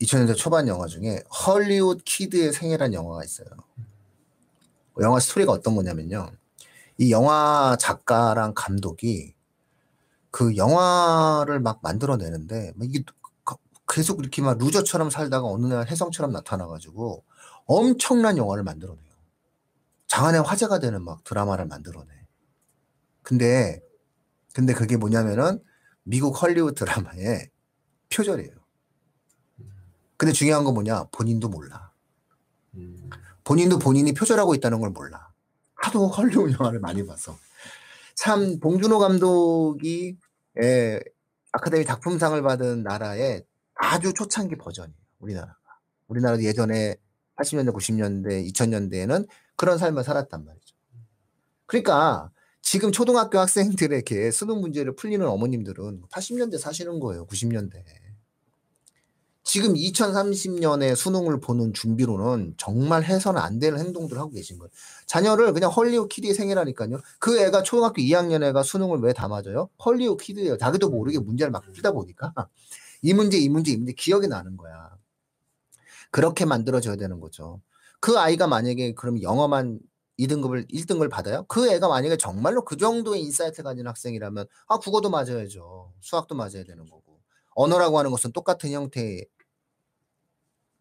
[0.00, 3.48] 2000년대 초반 영화 중에 헐리우드 키드의 생애란 영화가 있어요.
[4.94, 6.30] 그 영화 스토리가 어떤 거냐면요.
[6.96, 9.34] 이 영화 작가랑 감독이
[10.30, 13.12] 그 영화를 막 만들어내는데 막 이게 가-
[13.90, 17.24] 계속 이렇게 막 loser처럼 살다가 어느 날 혜성처럼 나타나가지고
[17.66, 19.10] 엄청난 영화를 만들어내요.
[20.06, 22.08] 장안의 화제가 되는 막 드라마를 만들어내.
[23.22, 23.80] 근데
[24.54, 25.62] 근데 그게 뭐냐면은
[26.02, 27.50] 미국 헐리우드 드라마의
[28.12, 28.54] 표절이에요.
[30.16, 31.04] 근데 중요한 건 뭐냐?
[31.12, 31.92] 본인도 몰라.
[32.74, 33.08] 음.
[33.44, 35.32] 본인도 본인이 표절하고 있다는 걸 몰라.
[35.74, 37.36] 하도 헐리우드 영화를 많이 봐서.
[38.14, 40.18] 참 봉준호 감독이
[40.62, 41.00] 예,
[41.52, 43.44] 아카데미 작품상을 받은 나라의
[43.82, 44.96] 아주 초창기 버전이에요.
[45.20, 45.54] 우리나라가.
[46.08, 46.96] 우리나라도 예전에
[47.36, 49.26] 80년대, 90년대, 2000년대에는
[49.56, 50.74] 그런 삶을 살았단 말이죠.
[51.66, 52.30] 그러니까
[52.62, 57.26] 지금 초등학교 학생들에게 수능 문제를 풀리는 어머님들은 80년대 사시는 거예요.
[57.26, 57.82] 90년대.
[59.42, 64.70] 지금 2030년에 수능을 보는 준비로는 정말 해서는 안 되는 행동들을 하고 계신 거예요.
[65.06, 67.00] 자녀를 그냥 헐리우드 키드의 생애라니까요.
[67.18, 69.68] 그 애가 초등학교 2학년 애가 수능을 왜 다 맞아요?
[69.84, 70.58] 헐리우드 키드예요.
[70.58, 72.32] 자기도 모르게 문제를 막 풀다 보니까
[73.02, 74.90] 이 문제, 이 문제, 이 문제 기억이 나는 거야.
[76.10, 77.60] 그렇게 만들어져야 되는 거죠.
[78.00, 79.80] 그 아이가 만약에 그럼 영어만
[80.18, 81.44] 2등급을 1등급을 받아요?
[81.48, 85.92] 그 애가 만약에 정말로 그 정도의 insight 가진 학생이라면 아 국어도 맞아야죠.
[86.00, 87.20] 수학도 맞아야 되는 거고.
[87.54, 89.26] 언어라고 하는 것은 똑같은 형태의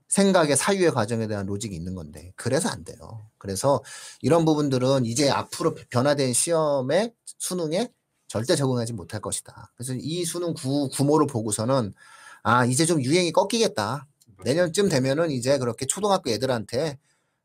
[0.09, 3.30] 생각의 사유의 과정에 대한 로직이 있는 건데 그래서 안 돼요.
[3.38, 3.82] 그래서
[4.22, 7.91] 이런 부분들은 이제 앞으로 변화된 시험에 수능에
[8.30, 9.73] 절대 적응하지 못할 것이다.
[9.75, 11.93] 그래서 이 수능 구, 구모를 보고서는
[12.43, 14.07] 아 이제 좀 유행이 꺾이겠다.
[14.45, 16.97] 내년쯤 되면은 이제 그렇게 초등학교 애들한테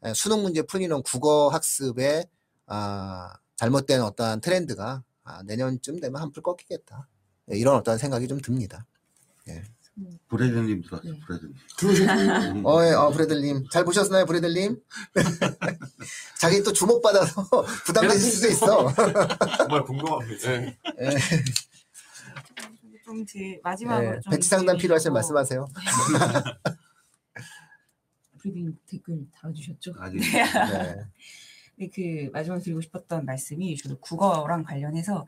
[0.05, 2.27] 에, 수능 문제 풀리는 국어 학습에
[2.67, 7.09] 아, 잘못된 어떠한 트렌드가 아, 내년쯤 되면 한풀 꺾이겠다.
[7.53, 8.87] 예, 이런 어떤 생각이 좀 듭니다.
[10.29, 11.21] 브래드님 들어왔어, 네.
[11.27, 11.55] 브래드님.
[11.79, 12.53] 들어오셨어요?
[12.53, 12.67] 음.
[12.67, 13.69] 어, 예, 어, 브래들님.
[13.71, 14.77] 잘 보셨나요, 브래들님?
[16.41, 17.47] 자기 또 주목받아서
[17.87, 18.93] 부담되실 수도 있어.
[19.57, 20.51] 정말 궁금합니다.
[20.51, 20.77] 네.
[21.01, 21.11] 예,
[23.05, 25.67] 좀 제, 마지막으로 예, 좀 배치 상담 드리고- 필요하시면 말씀하세요.
[28.41, 29.95] 브리딩 댓글 달아주셨죠?
[29.99, 30.97] 아직 네.
[31.77, 35.27] 네, 그 마지막으로 드리고 싶었던 말씀이 저도 국어랑 관련해서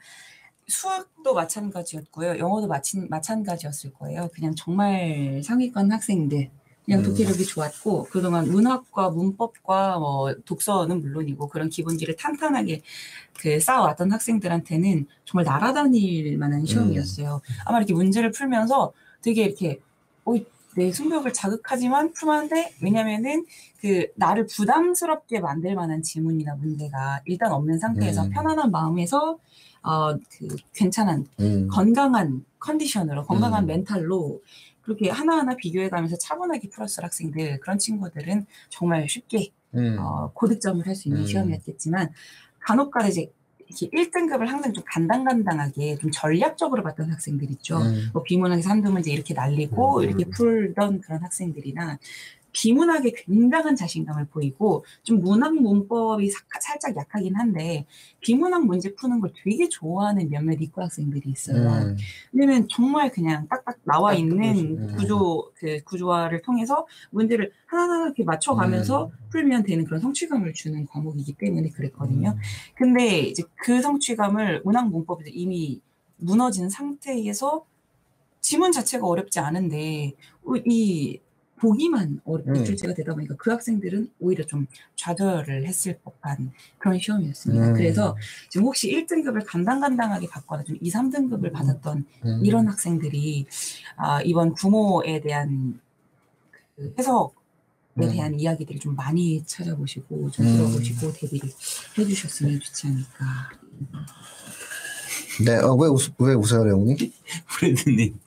[0.68, 2.38] 수학도 마찬가지였고요.
[2.38, 4.28] 영어도 마친, 마찬가지였을 거예요.
[4.34, 6.50] 그냥 정말 상위권 학생들.
[6.84, 7.04] 그냥 음.
[7.04, 12.82] 독해력이 좋았고 그동안 문학과 문법과 뭐 독서는 물론이고 그런 기본기를 탄탄하게
[13.40, 17.40] 그 쌓아왔던 학생들한테는 정말 날아다닐 만한 시험이었어요.
[17.64, 19.80] 아마 이렇게 문제를 풀면서 되게 이렇게
[20.24, 20.34] 어,
[20.76, 23.46] 내 승벽을 자극하지만 풀만한데 왜냐면은
[23.80, 28.30] 그 나를 부담스럽게 만들 만한 지문이나 문제가 일단 없는 상태에서 음.
[28.30, 29.38] 편안한 마음에서
[29.86, 31.68] 어 그 괜찮은 음.
[31.68, 33.66] 건강한 컨디션으로 건강한 음.
[33.66, 34.42] 멘탈로
[34.82, 39.96] 그렇게 하나하나 비교해가면서 차분하게 풀었을 학생들 그런 친구들은 정말 쉽게 음.
[39.98, 41.26] 어, 고득점을 할 수 있는 음.
[41.26, 42.10] 시험이었겠지만
[42.60, 43.30] 간혹가다 이제
[43.68, 47.78] 이렇게 1등급을 항상 좀 간당간당하게 좀 전략적으로 봤던 학생들 있죠.
[47.78, 48.10] 음.
[48.12, 50.04] 뭐 비문학에서 한두 문제 이렇게 날리고 음.
[50.04, 51.98] 이렇게 풀던 그런 학생들이나
[52.56, 57.84] 비문학에 굉장한 자신감을 보이고 좀 문학 문법이 사- 살짝 약하긴 한데
[58.20, 61.68] 비문학 문제 푸는 걸 되게 좋아하는 몇몇 이과 학생들이 있어요.
[61.68, 61.96] 음.
[62.32, 64.96] 왜냐면 정말 그냥 딱딱 나와 딱 있는.
[64.96, 71.68] 구조 그 구조화를 통해서 문제를 하나하나 이렇게 맞춰가면서 풀면 되는 그런 성취감을 주는 과목이기 때문에
[71.68, 72.38] 그랬거든요.
[72.74, 75.82] 근데 이제 그 성취감을 문학 문법에서 이미
[76.16, 77.66] 무너진 상태에서
[78.40, 80.14] 지문 자체가 어렵지 않은데
[80.64, 81.20] 이
[81.58, 82.64] 보기만 어렵게 음.
[82.64, 87.68] 출제가 되다 보니까 그 학생들은 오히려 좀 좌절을 했을 법한 그런 시험이었습니다.
[87.68, 87.74] 음.
[87.74, 88.16] 그래서
[88.50, 92.40] 지금 혹시 1등급을 간당간당하게 받거나 좀 2, 3등급을 받았던 음.
[92.44, 93.46] 이런 학생들이
[93.96, 95.80] 아, 이번 구모에 대한
[96.76, 97.32] 그 해석에
[97.94, 98.10] 음.
[98.10, 100.56] 대한 이야기들을 좀 많이 찾아보시고 좀 음.
[100.56, 101.48] 들어보시고 대비를
[101.98, 103.50] 해주셨으면 좋지 않을까.
[105.44, 106.96] 네, 어, 왜, 웃, 왜 웃어요, 레옹님?
[107.48, 108.18] 브래드님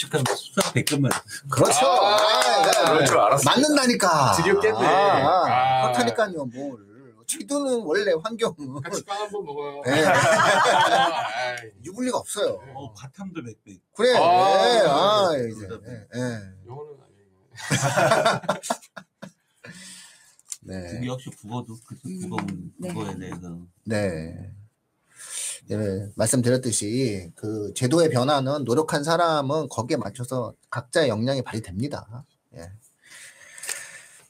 [0.00, 0.34] 축하합니다.
[0.34, 1.10] 수학 100점만.
[1.50, 1.86] 그렇죠.
[1.86, 3.42] 아, 아, 그럴 줄 알았어.
[3.50, 4.32] 맞는다니까.
[4.36, 4.78] 드디어 깼네.
[4.78, 5.82] 아, 아.
[5.88, 5.92] 아.
[5.92, 6.90] 그렇다니까요, 뭘.
[7.26, 9.82] 취두는 원래 환경은 같이 빵 한번 먹어요.
[9.84, 10.02] 네.
[10.02, 12.58] 아이, 유불리가 없어요.
[12.74, 13.78] 어, 과탐도 100배.
[13.94, 14.16] 그래.
[14.16, 15.68] 아, 예, 네, 아, 네, 이제.
[15.68, 16.08] 네.
[16.66, 17.30] 영어는 아니에요.
[20.62, 21.06] 네.
[21.06, 22.36] 역시 국어도 그 음, 국어
[22.78, 22.88] 네.
[22.92, 24.50] 국어에 대해서 네.
[25.70, 32.24] 네, 말씀드렸듯이 그 제도의 변화는 노력한 사람은 거기에 맞춰서 각자의 역량이 발휘됩니다.
[32.56, 32.62] 예.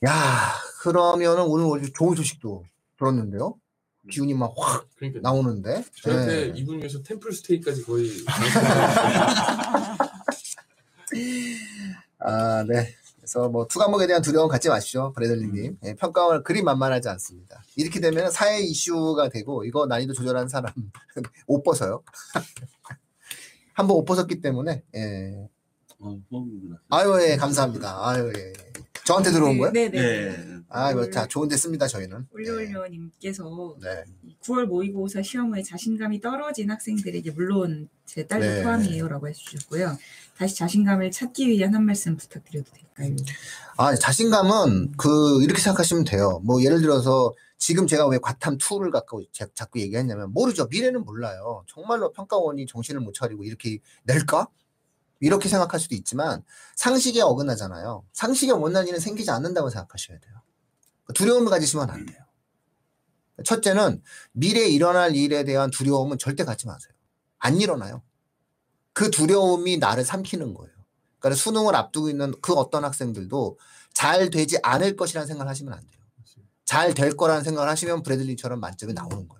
[0.06, 2.64] 야, 그러면은 오늘 오늘 좋은 소식도
[2.98, 3.54] 들었는데요.
[4.10, 5.82] 기운이 막확 그러니까 나오는데.
[6.02, 6.52] 저한테 예.
[6.54, 8.10] 이분 위해서 템플 스테이까지 거의
[12.18, 12.94] 아, 네.
[13.32, 15.78] 그래서 뭐 투과목에 대한 두려움 갖지 마십시오, 브래들리님.
[15.84, 17.62] 예, 평가원을 그리 만만하지 않습니다.
[17.76, 20.72] 이렇게 되면 사회 이슈가 되고 이거 난이도 조절하는 사람
[21.46, 22.02] 옷 벗어요.
[23.74, 25.48] 한 번 옷 벗었기 때문에 예.
[26.00, 26.16] 어.
[26.90, 28.08] 아유 예 감사합니다.
[28.08, 28.52] 아유 예.
[29.10, 29.72] 저한테 들어온 거예요?
[29.72, 30.00] 네, 네.
[30.00, 30.46] 네.
[30.68, 32.28] 아 이거 자 좋은데 씁니다 저희는.
[32.32, 34.04] 올려올려님께서 네.
[34.44, 38.62] 9월 모의고사 시험 후에 자신감이 떨어진 학생들에게 물론 제 딸도 네.
[38.62, 39.98] 포함이에요라고 해주셨고요.
[40.36, 43.16] 다시 자신감을 찾기 위한 한 말씀 부탁드려도 될까요?
[43.76, 46.40] 아 자신감은 그 이렇게 생각하시면 돼요.
[46.44, 50.66] 뭐 예를 들어서 지금 제가 왜 과탐 2를 갖고 자- 자꾸 얘기했냐면 모르죠.
[50.70, 51.64] 미래는 몰라요.
[51.66, 54.46] 정말로 평가원이 정신을 못 차리고 이렇게 낼까?
[55.20, 56.42] 이렇게 생각할 수도 있지만
[56.76, 58.04] 상식에 어긋나잖아요.
[58.12, 60.34] 상식에 원한 일은 생기지 않는다고 생각하셔야 돼요.
[61.14, 62.18] 두려움을 가지시면 안 돼요.
[63.44, 64.02] 첫째는
[64.32, 66.92] 미래에 일어날 일에 대한 두려움은 절대 갖지 마세요.
[67.38, 68.02] 안 일어나요.
[68.92, 70.74] 그 두려움이 나를 삼키는 거예요.
[71.18, 73.58] 그러니까 수능을 앞두고 있는 그 어떤 학생들도
[73.94, 76.00] 잘 되지 않을 것이라는 생각을 하시면 안 돼요.
[76.64, 79.39] 잘 될 거라는 생각을 하시면 브래들리처럼 만점이 나오는 거예요.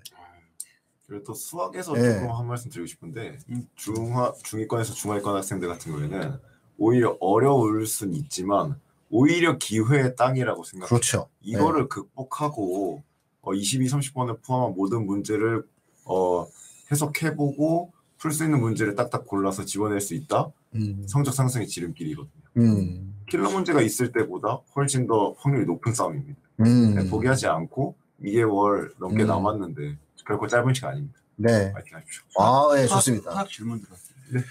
[1.11, 2.21] 그리고 또 수학에서 네.
[2.21, 3.67] 조금 한 말씀 드리고 싶은데 음.
[3.75, 6.39] 중하 중위권에서 중하위권 학생들 같은 경우에는
[6.79, 8.79] 오히려 어려울 순 있지만
[9.11, 10.89] 오히려 기회의 땅이라고 생각해요.
[10.89, 11.29] 그렇죠.
[11.41, 13.03] 이거를 극복하고
[13.43, 15.65] 어, 22, 30번을 포함한 모든 문제를
[16.05, 16.47] 어,
[16.93, 20.53] 해석해보고 풀 수 있는 문제를 딱딱 골라서 집어낼 수 있다.
[20.77, 21.05] 음.
[21.09, 22.43] 성적 상승의 지름길이거든요.
[22.59, 23.17] 음.
[23.29, 26.39] 킬러 문제가 있을 때보다 훨씬 더 확률이 높은 싸움입니다.
[26.61, 26.95] 음.
[26.95, 29.27] 그냥 포기하지 않고 2개월 넘게 음.
[29.27, 29.99] 남았는데
[30.31, 31.19] 결코 짧은 시간 아닙니다.
[31.35, 31.73] 네.
[31.73, 32.23] 파이팅 하십시오.
[32.39, 33.33] 아, 예, 수학- 좋습니다.
[33.33, 34.45] 수학 질문 들었어요.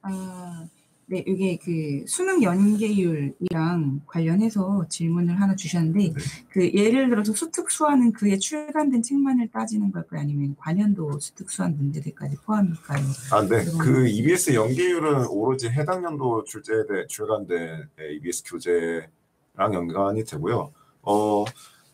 [0.00, 0.64] 아,
[1.06, 6.14] 네, 이게 그 수능 연계율이랑 관련해서 질문을 하나 주셨는데,
[6.48, 10.20] 그 예를 들어서 수특 수화는 그에 출간된 책만을 따지는 걸까요?
[10.22, 13.04] 아니면 관연도 수특 수한 문제들까지 포함일까요?
[13.32, 13.64] 아, 네.
[13.78, 14.06] 그 거.
[14.06, 20.72] EBS 연계율은 오로지 해당 연도 출제돼 출간된 EBS 교재랑 연관이 되고요.
[21.02, 21.44] 어,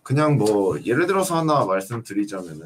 [0.08, 2.64] 그냥 뭐 예를 들어서 하나 말씀드리자면은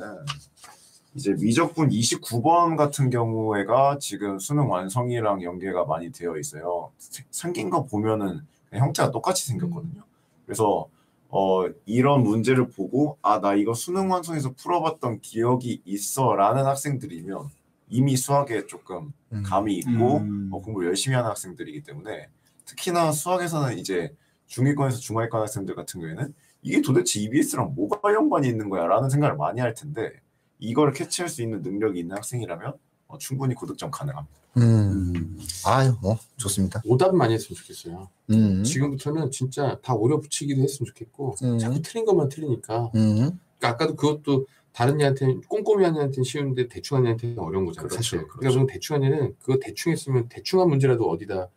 [1.17, 6.93] 이제 미적분 29번 같은 경우에가 지금 수능 완성이랑 연계가 많이 되어 있어요.
[6.99, 10.05] 세- 생긴 거 보면은 그냥 형태가 똑같이 생겼거든요.
[10.47, 10.87] 그래서
[11.31, 17.49] 어, 이런 문제를 보고 아, 나 이거 수능 완성에서 풀어봤던 기억이 있어라는 학생들이면
[17.89, 19.43] 이미 수학에 조금 음.
[19.43, 20.49] 감이 있고 음.
[20.53, 22.29] 어, 공부 열심히 하는 학생들이기 때문에
[22.67, 24.15] 특히나 수학에서는 이제
[24.47, 26.33] 중위권에서 중하위권 학생들 같은 경우에는
[26.63, 30.13] 이게 도대체 EBS랑 뭐가 연관이 있는 거야 라는 생각을 많이 할 텐데
[30.59, 32.75] 이걸 캐치할 수 있는 능력이 있는 학생이라면
[33.09, 34.37] 어, 충분히 고득점 가능합니다.
[34.59, 35.13] 음.
[35.17, 35.39] 음.
[35.67, 36.83] 아유, 뭐 좋습니다.
[36.85, 38.09] 오답 많이 했으면 좋겠어요.
[38.31, 38.63] 음.
[38.63, 41.59] 지금부터는 진짜 다 오려 붙이기도 했으면 좋겠고 음.
[41.59, 43.39] 자꾸 틀린 것만 틀리니까 음.
[43.59, 47.89] 그러니까 아까도 그것도 다른 애한테 꼼꼼히 한 애한테는 쉬운데 대충 한 애한테는 어려운 거잖아요.
[47.89, 48.19] 그렇죠, 사실.
[48.19, 48.39] 그렇죠.
[48.39, 51.49] 그러니까 저는 대충 한 애는 그거 대충 했으면 대충한 문제라도 어디다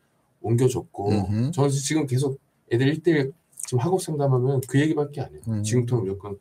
[0.42, 1.52] 옮겨줬고.
[1.54, 2.40] 저는 지금 계속
[2.72, 3.32] 애들 1대1
[3.68, 5.42] 지금 학업 상담하면 그 얘기밖에 안 해요.
[5.48, 5.64] 음.
[5.64, 6.38] 지금부터 무조건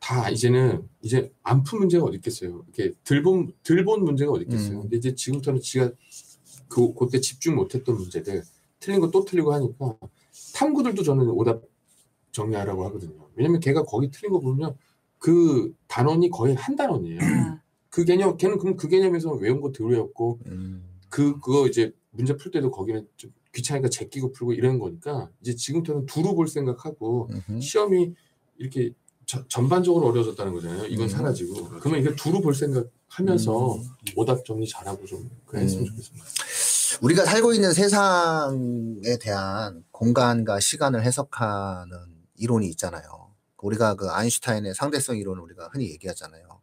[0.00, 2.64] 다 이제는 이제 안 푼 문제가 어디 있겠어요.
[2.74, 4.76] 이렇게 들본 들본 문제가 어디 있겠어요.
[4.78, 4.82] 음.
[4.82, 5.90] 근데 이제 지금부터는 지가
[6.68, 8.42] 그 그때 집중 못했던 문제들
[8.80, 9.96] 틀린 거 또 틀리고 하니까
[10.54, 11.62] 탐구들도 저는 오답
[12.32, 13.28] 정리하라고 하거든요.
[13.34, 14.76] 왜냐면 걔가 거기 틀린 거 보면
[15.18, 17.18] 그 단원이 거의 한 단원이에요.
[17.22, 20.84] 아, 그 개념 걔는 그럼 그 개념에서 외운 거덜 외웠고 음.
[21.08, 26.06] 그 그거 이제 문제 풀 때도 거기는 좀 귀찮으니까 제끼고 풀고 이런 거니까 이제 지금부터는
[26.06, 27.60] 두루 볼 생각하고 음흠.
[27.60, 28.14] 시험이
[28.58, 28.92] 이렇게
[29.26, 30.86] 저- 전반적으로 어려워졌다는 거잖아요.
[30.86, 31.08] 이건 음.
[31.08, 33.82] 사라지고 그러면 이거 두루 볼 생각하면서 음.
[34.16, 35.88] 오답 정리 잘하고 좀 그랬으면 음.
[35.90, 36.26] 좋겠습니다.
[37.02, 41.96] 우리가 살고 있는 세상에 대한 공간과 시간을 해석하는
[42.36, 43.02] 이론이 있잖아요.
[43.62, 46.60] 우리가 그 아인슈타인의 상대성 이론을 우리가 흔히 얘기하잖아요.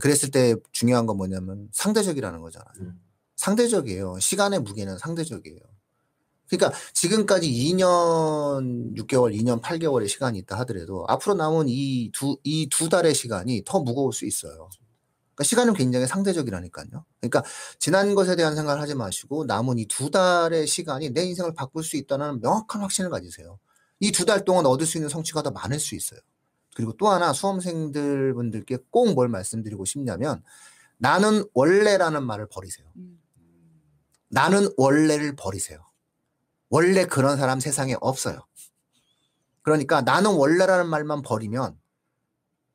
[0.00, 2.70] 그랬을 때 중요한 건 뭐냐면 상대적이라는 거잖아요.
[2.80, 3.00] 음.
[3.36, 4.18] 상대적이에요.
[4.20, 5.58] 시간의 무게는 상대적이에요.
[6.48, 12.88] 그러니까 지금까지 2년 6개월, 2년 8개월의 시간이 있다 하더라도 앞으로 남은 이 두, 이 두
[12.88, 14.68] 달의 시간이 더 무거울 수 있어요.
[15.34, 17.04] 그러니까 시간은 굉장히 상대적이라니까요.
[17.20, 17.42] 그러니까
[17.78, 21.96] 지난 것에 대한 생각을 하지 마시고 남은 이 두 달의 시간이 내 인생을 바꿀 수
[21.96, 23.58] 있다는 명확한 확신을 가지세요.
[24.00, 26.20] 이 두 달 동안 얻을 수 있는 성취가 더 많을 수 있어요.
[26.76, 30.42] 그리고 또 하나 수험생들 분들께 꼭 뭘 말씀드리고 싶냐면
[30.98, 32.86] 나는 원래라는 말을 버리세요.
[32.96, 33.20] 음.
[34.30, 35.87] 나는 원래를 버리세요.
[36.70, 38.46] 원래 그런 사람 세상에 없어요.
[39.62, 41.78] 그러니까 나는 원래라는 말만 버리면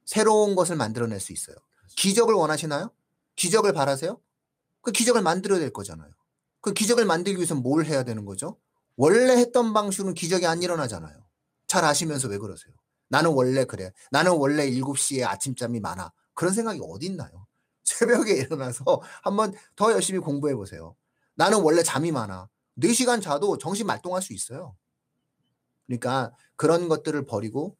[0.05, 1.55] 새로운 것을 만들어낼 수 있어요.
[1.95, 2.91] 기적을 원하시나요?
[3.35, 4.19] 기적을 바라세요?
[4.81, 6.09] 그 기적을 만들어야 될 거잖아요.
[6.61, 8.57] 그 기적을 만들기 위해서 뭘 해야 되는 거죠?
[8.95, 11.23] 원래 했던 방식으로는 기적이 안 일어나잖아요.
[11.67, 12.73] 잘 아시면서 왜 그러세요?
[13.07, 13.91] 나는 원래 그래.
[14.11, 16.11] 나는 원래 7시에 아침잠이 많아.
[16.33, 17.47] 그런 생각이 어디 있나요?
[17.83, 20.95] 새벽에 일어나서 한번 더 열심히 공부해 보세요.
[21.35, 22.49] 나는 원래 잠이 많아.
[22.78, 24.76] 4시간 자도 정신 말똥할 수 있어요.
[25.88, 27.78] 그러니까 그런 것들을 버리고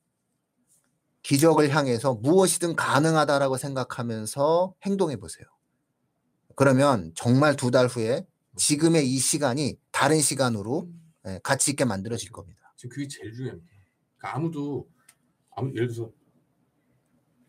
[1.24, 5.46] 기적을 향해서 무엇이든 가능하다라고 생각하면서 행동해 보세요.
[6.56, 8.26] 그러면 정말 두 달 후에
[8.58, 11.14] 지금의 이 시간이 다른 시간으로 음.
[11.26, 12.74] 예, 가치 있게 만들어질 겁니다.
[12.76, 13.68] 지금 그게 제일 중요합니다.
[14.18, 14.90] 그러니까 아무도
[15.56, 16.12] 아무 예를 들어서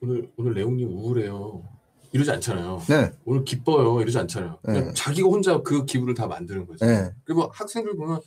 [0.01, 1.74] 오늘 오늘 레옹님 우울해요.
[2.15, 2.81] 이러지 않잖아요.
[2.89, 4.01] 네, 오늘 기뻐요.
[4.01, 4.61] 이러지 않잖아요.
[4.63, 4.93] 그냥 네.
[4.95, 6.87] 자기가 혼자 그 기분을 다 만드는 거죠.
[6.87, 8.21] 네, 그리고 학생들 보면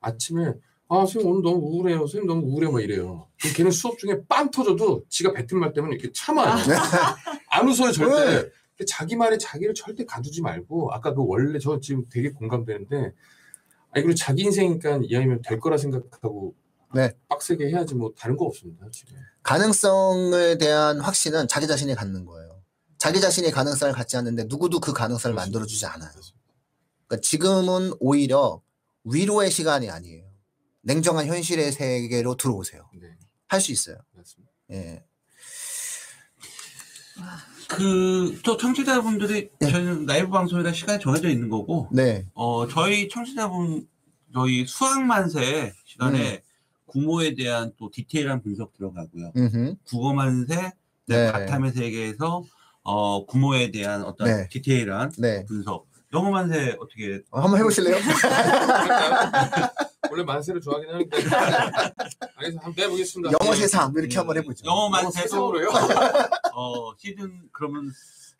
[0.00, 0.54] 아침에
[0.88, 1.98] 아 선생님 오늘 너무 우울해요.
[1.98, 3.26] 선생님 너무 우울해 막 이래요.
[3.56, 6.54] 걔는 수업 중에 빵 터져도 지가 뱉은 말 때문에 이렇게 참아요.
[7.50, 8.42] 안 웃어요 절대.
[8.42, 8.84] 네.
[8.86, 12.96] 자기 말에 자기를 절대 가두지 말고 아까 그 원래 저 지금 되게 공감되는데
[13.90, 16.54] 아니 그리고 자기 인생이니까 이왕이면 될 거라 생각하고
[16.94, 17.12] 네.
[17.28, 19.16] 빡세게 해야지 뭐 다른 거 없습니다 지금.
[19.42, 22.51] 가능성에 대한 확신은 자기 자신이 갖는 거예요.
[23.02, 26.08] 자기 자신이 가능성을 갖지 않는데 누구도 그 가능성을 만들어주지 않아요.
[27.08, 28.62] 그러니까 지금은 오히려
[29.02, 30.24] 위로의 시간이 아니에요.
[30.82, 32.88] 냉정한 현실의 세계로 들어오세요.
[32.94, 33.08] 네
[33.48, 33.96] 할수 있어요.
[34.12, 34.52] 맞습니다.
[34.70, 35.02] 예.
[37.68, 42.28] 그, 또 청취자분들이 저희는 라이브 방송이라 시간이 정해져 있는 거고, 네.
[42.34, 43.88] 어, 저희 청취자분,
[44.32, 46.44] 저희 수학만세 시간에
[46.86, 49.32] 구모에 대한 또 디테일한 분석 들어가고요.
[49.36, 49.74] 음흠.
[49.86, 50.70] 국어만세,
[51.08, 51.32] 네.
[51.32, 52.44] 바탐의 세계에서,
[52.84, 54.48] 어, 구모에 대한 어떤 네.
[54.48, 55.44] 디테일한 네.
[55.46, 55.86] 분석.
[56.12, 57.96] 영어 만세 어떻게, 어, 한번 해보실래요?
[60.10, 61.16] 원래 만세를 좋아하긴 하는데
[62.36, 63.32] 알겠어 한번 내보겠습니다.
[63.40, 64.66] 영어 세상 이렇게 음, 한번 해보죠.
[64.66, 65.68] 영어 만세도, 세상으로요?
[66.54, 67.90] 어, 시즌, 그러면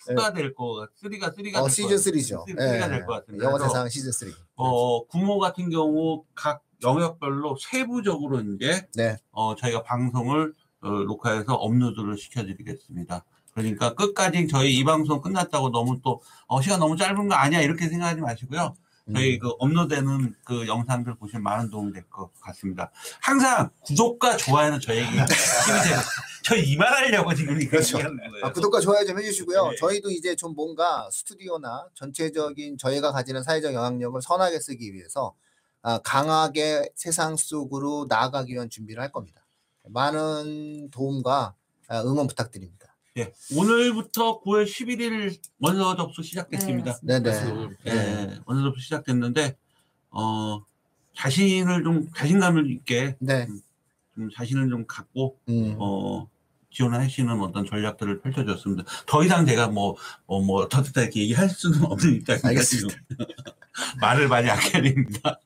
[0.07, 2.45] 4가 될 거, 3가 3가 어, 시즌 3죠.
[2.51, 2.55] 예.
[2.55, 3.47] 3가 될것 같습니다.
[3.47, 4.33] 영어 세상 시즌 3.
[4.57, 9.17] 어, 구모 같은 경우 각 영역별로 세부적으로 이제 네.
[9.31, 13.25] 어, 저희가 방송을 어, 녹화해서 업로드를 시켜드리겠습니다.
[13.55, 17.89] 그러니까 끝까지 저희 이 방송 끝났다고 너무 또 어, 시간 너무 짧은 거 아니야 이렇게
[17.89, 18.75] 생각하지 마시고요.
[19.13, 19.39] 저희 음.
[19.41, 22.91] 그 업로드되는 그 영상들 보시면 많은 도움이 될 것 같습니다.
[23.21, 26.01] 항상 구독과 좋아요는 저에게 힘이 되고
[26.45, 27.99] 저희 이만하려고 지금 이렇게 그렇죠.
[27.99, 28.47] 얘기하는 거예요.
[28.47, 29.71] 아, 구독과 좋아요 좀 해주시고요.
[29.71, 29.77] 네.
[29.77, 35.35] 저희도 이제 좀 뭔가 스튜디오나 전체적인 저희가 가지는 사회적 영향력을 선하게 쓰기 위해서
[35.83, 39.45] 아, 강하게 세상 속으로 나아가기 위한 준비를 할 겁니다.
[39.89, 41.55] 많은 도움과
[41.89, 42.82] 아, 응원 부탁드립니다.
[43.19, 46.99] 예, 오늘부터 9월 11일 원서 접수 시작됐습니다.
[47.03, 47.23] 네네.
[47.23, 49.57] 그래서 오늘 예, 원서 접수 시작됐는데
[50.11, 50.65] 어
[51.15, 53.47] 자신을 좀 자신감을 있게 네.
[54.15, 55.77] 좀 자신을 좀 갖고 음.
[55.79, 56.27] 어
[56.71, 58.85] 지원하시는 어떤 전략들을 펼쳐줬습니다.
[59.07, 59.95] 더 이상 제가 뭐,
[60.25, 62.49] 어, 뭐, 더듬다 이렇게 얘기할 수는 없는 입장입니다.
[62.49, 62.97] 알겠습니다.
[64.01, 65.39] 말을 많이 아껴야 됩니다.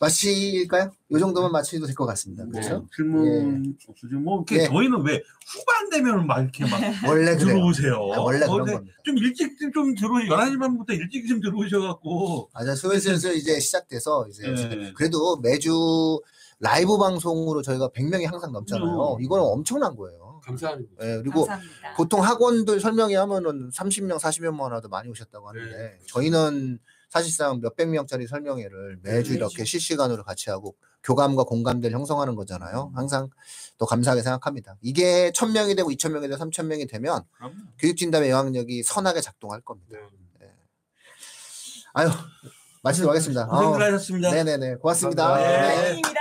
[0.00, 0.90] 마칠까요?
[1.10, 2.44] 이 정도면 마치도 될 것 같습니다.
[2.46, 2.78] 그렇죠?
[2.78, 4.68] 뭐, 질문 없으시고, 뭐, 이렇게 예.
[4.68, 7.36] 저희는 왜 후반 되면 막 이렇게 막 원래.
[7.36, 7.94] 들어오세요.
[8.14, 8.96] 아, 원래 그런 어제 겁니다.
[9.04, 12.50] 좀 일찍 좀 들어오, 11시 반부터 일찍 좀 들어오셔 갖고.
[12.52, 14.92] 맞아 슬슬슬 이제 시작돼서 이제 예.
[14.96, 16.20] 그래도 매주
[16.60, 19.16] 라이브 방송으로 저희가 100명이 항상 넘잖아요.
[19.18, 19.22] 음.
[19.22, 20.40] 이거는 엄청난 거예요.
[20.44, 20.90] 감사합니다.
[21.02, 21.94] 예, 그리고 감사합니다.
[21.96, 25.98] 보통 학원들 설명회 하면은 30명, 40명만 와도 많이 오셨다고 하는데 네.
[26.06, 26.78] 저희는
[27.10, 32.92] 사실상 몇백 명짜리 설명회를 매주 네, 이렇게 실시간으로 같이 하고 교감과 공감대를 형성하는 거잖아요.
[32.94, 33.28] 항상
[33.78, 34.76] 또 감사하게 생각합니다.
[34.80, 39.98] 이게 1000명이 되고 2000명이 되고 3000명이 되면 그럼 교육진담의 영향력이 선하게 작동할 겁니다.
[40.38, 40.48] 네.
[41.94, 42.10] 아유,
[42.82, 43.46] 마치도록 하겠습니다.
[43.46, 44.30] 고생들 아우, 하셨습니다.
[44.30, 44.76] 네네네.
[44.76, 45.28] 고맙습니다.
[45.28, 45.66] 감사합니다.
[45.66, 45.76] 네.
[45.76, 46.20] 다행입니다.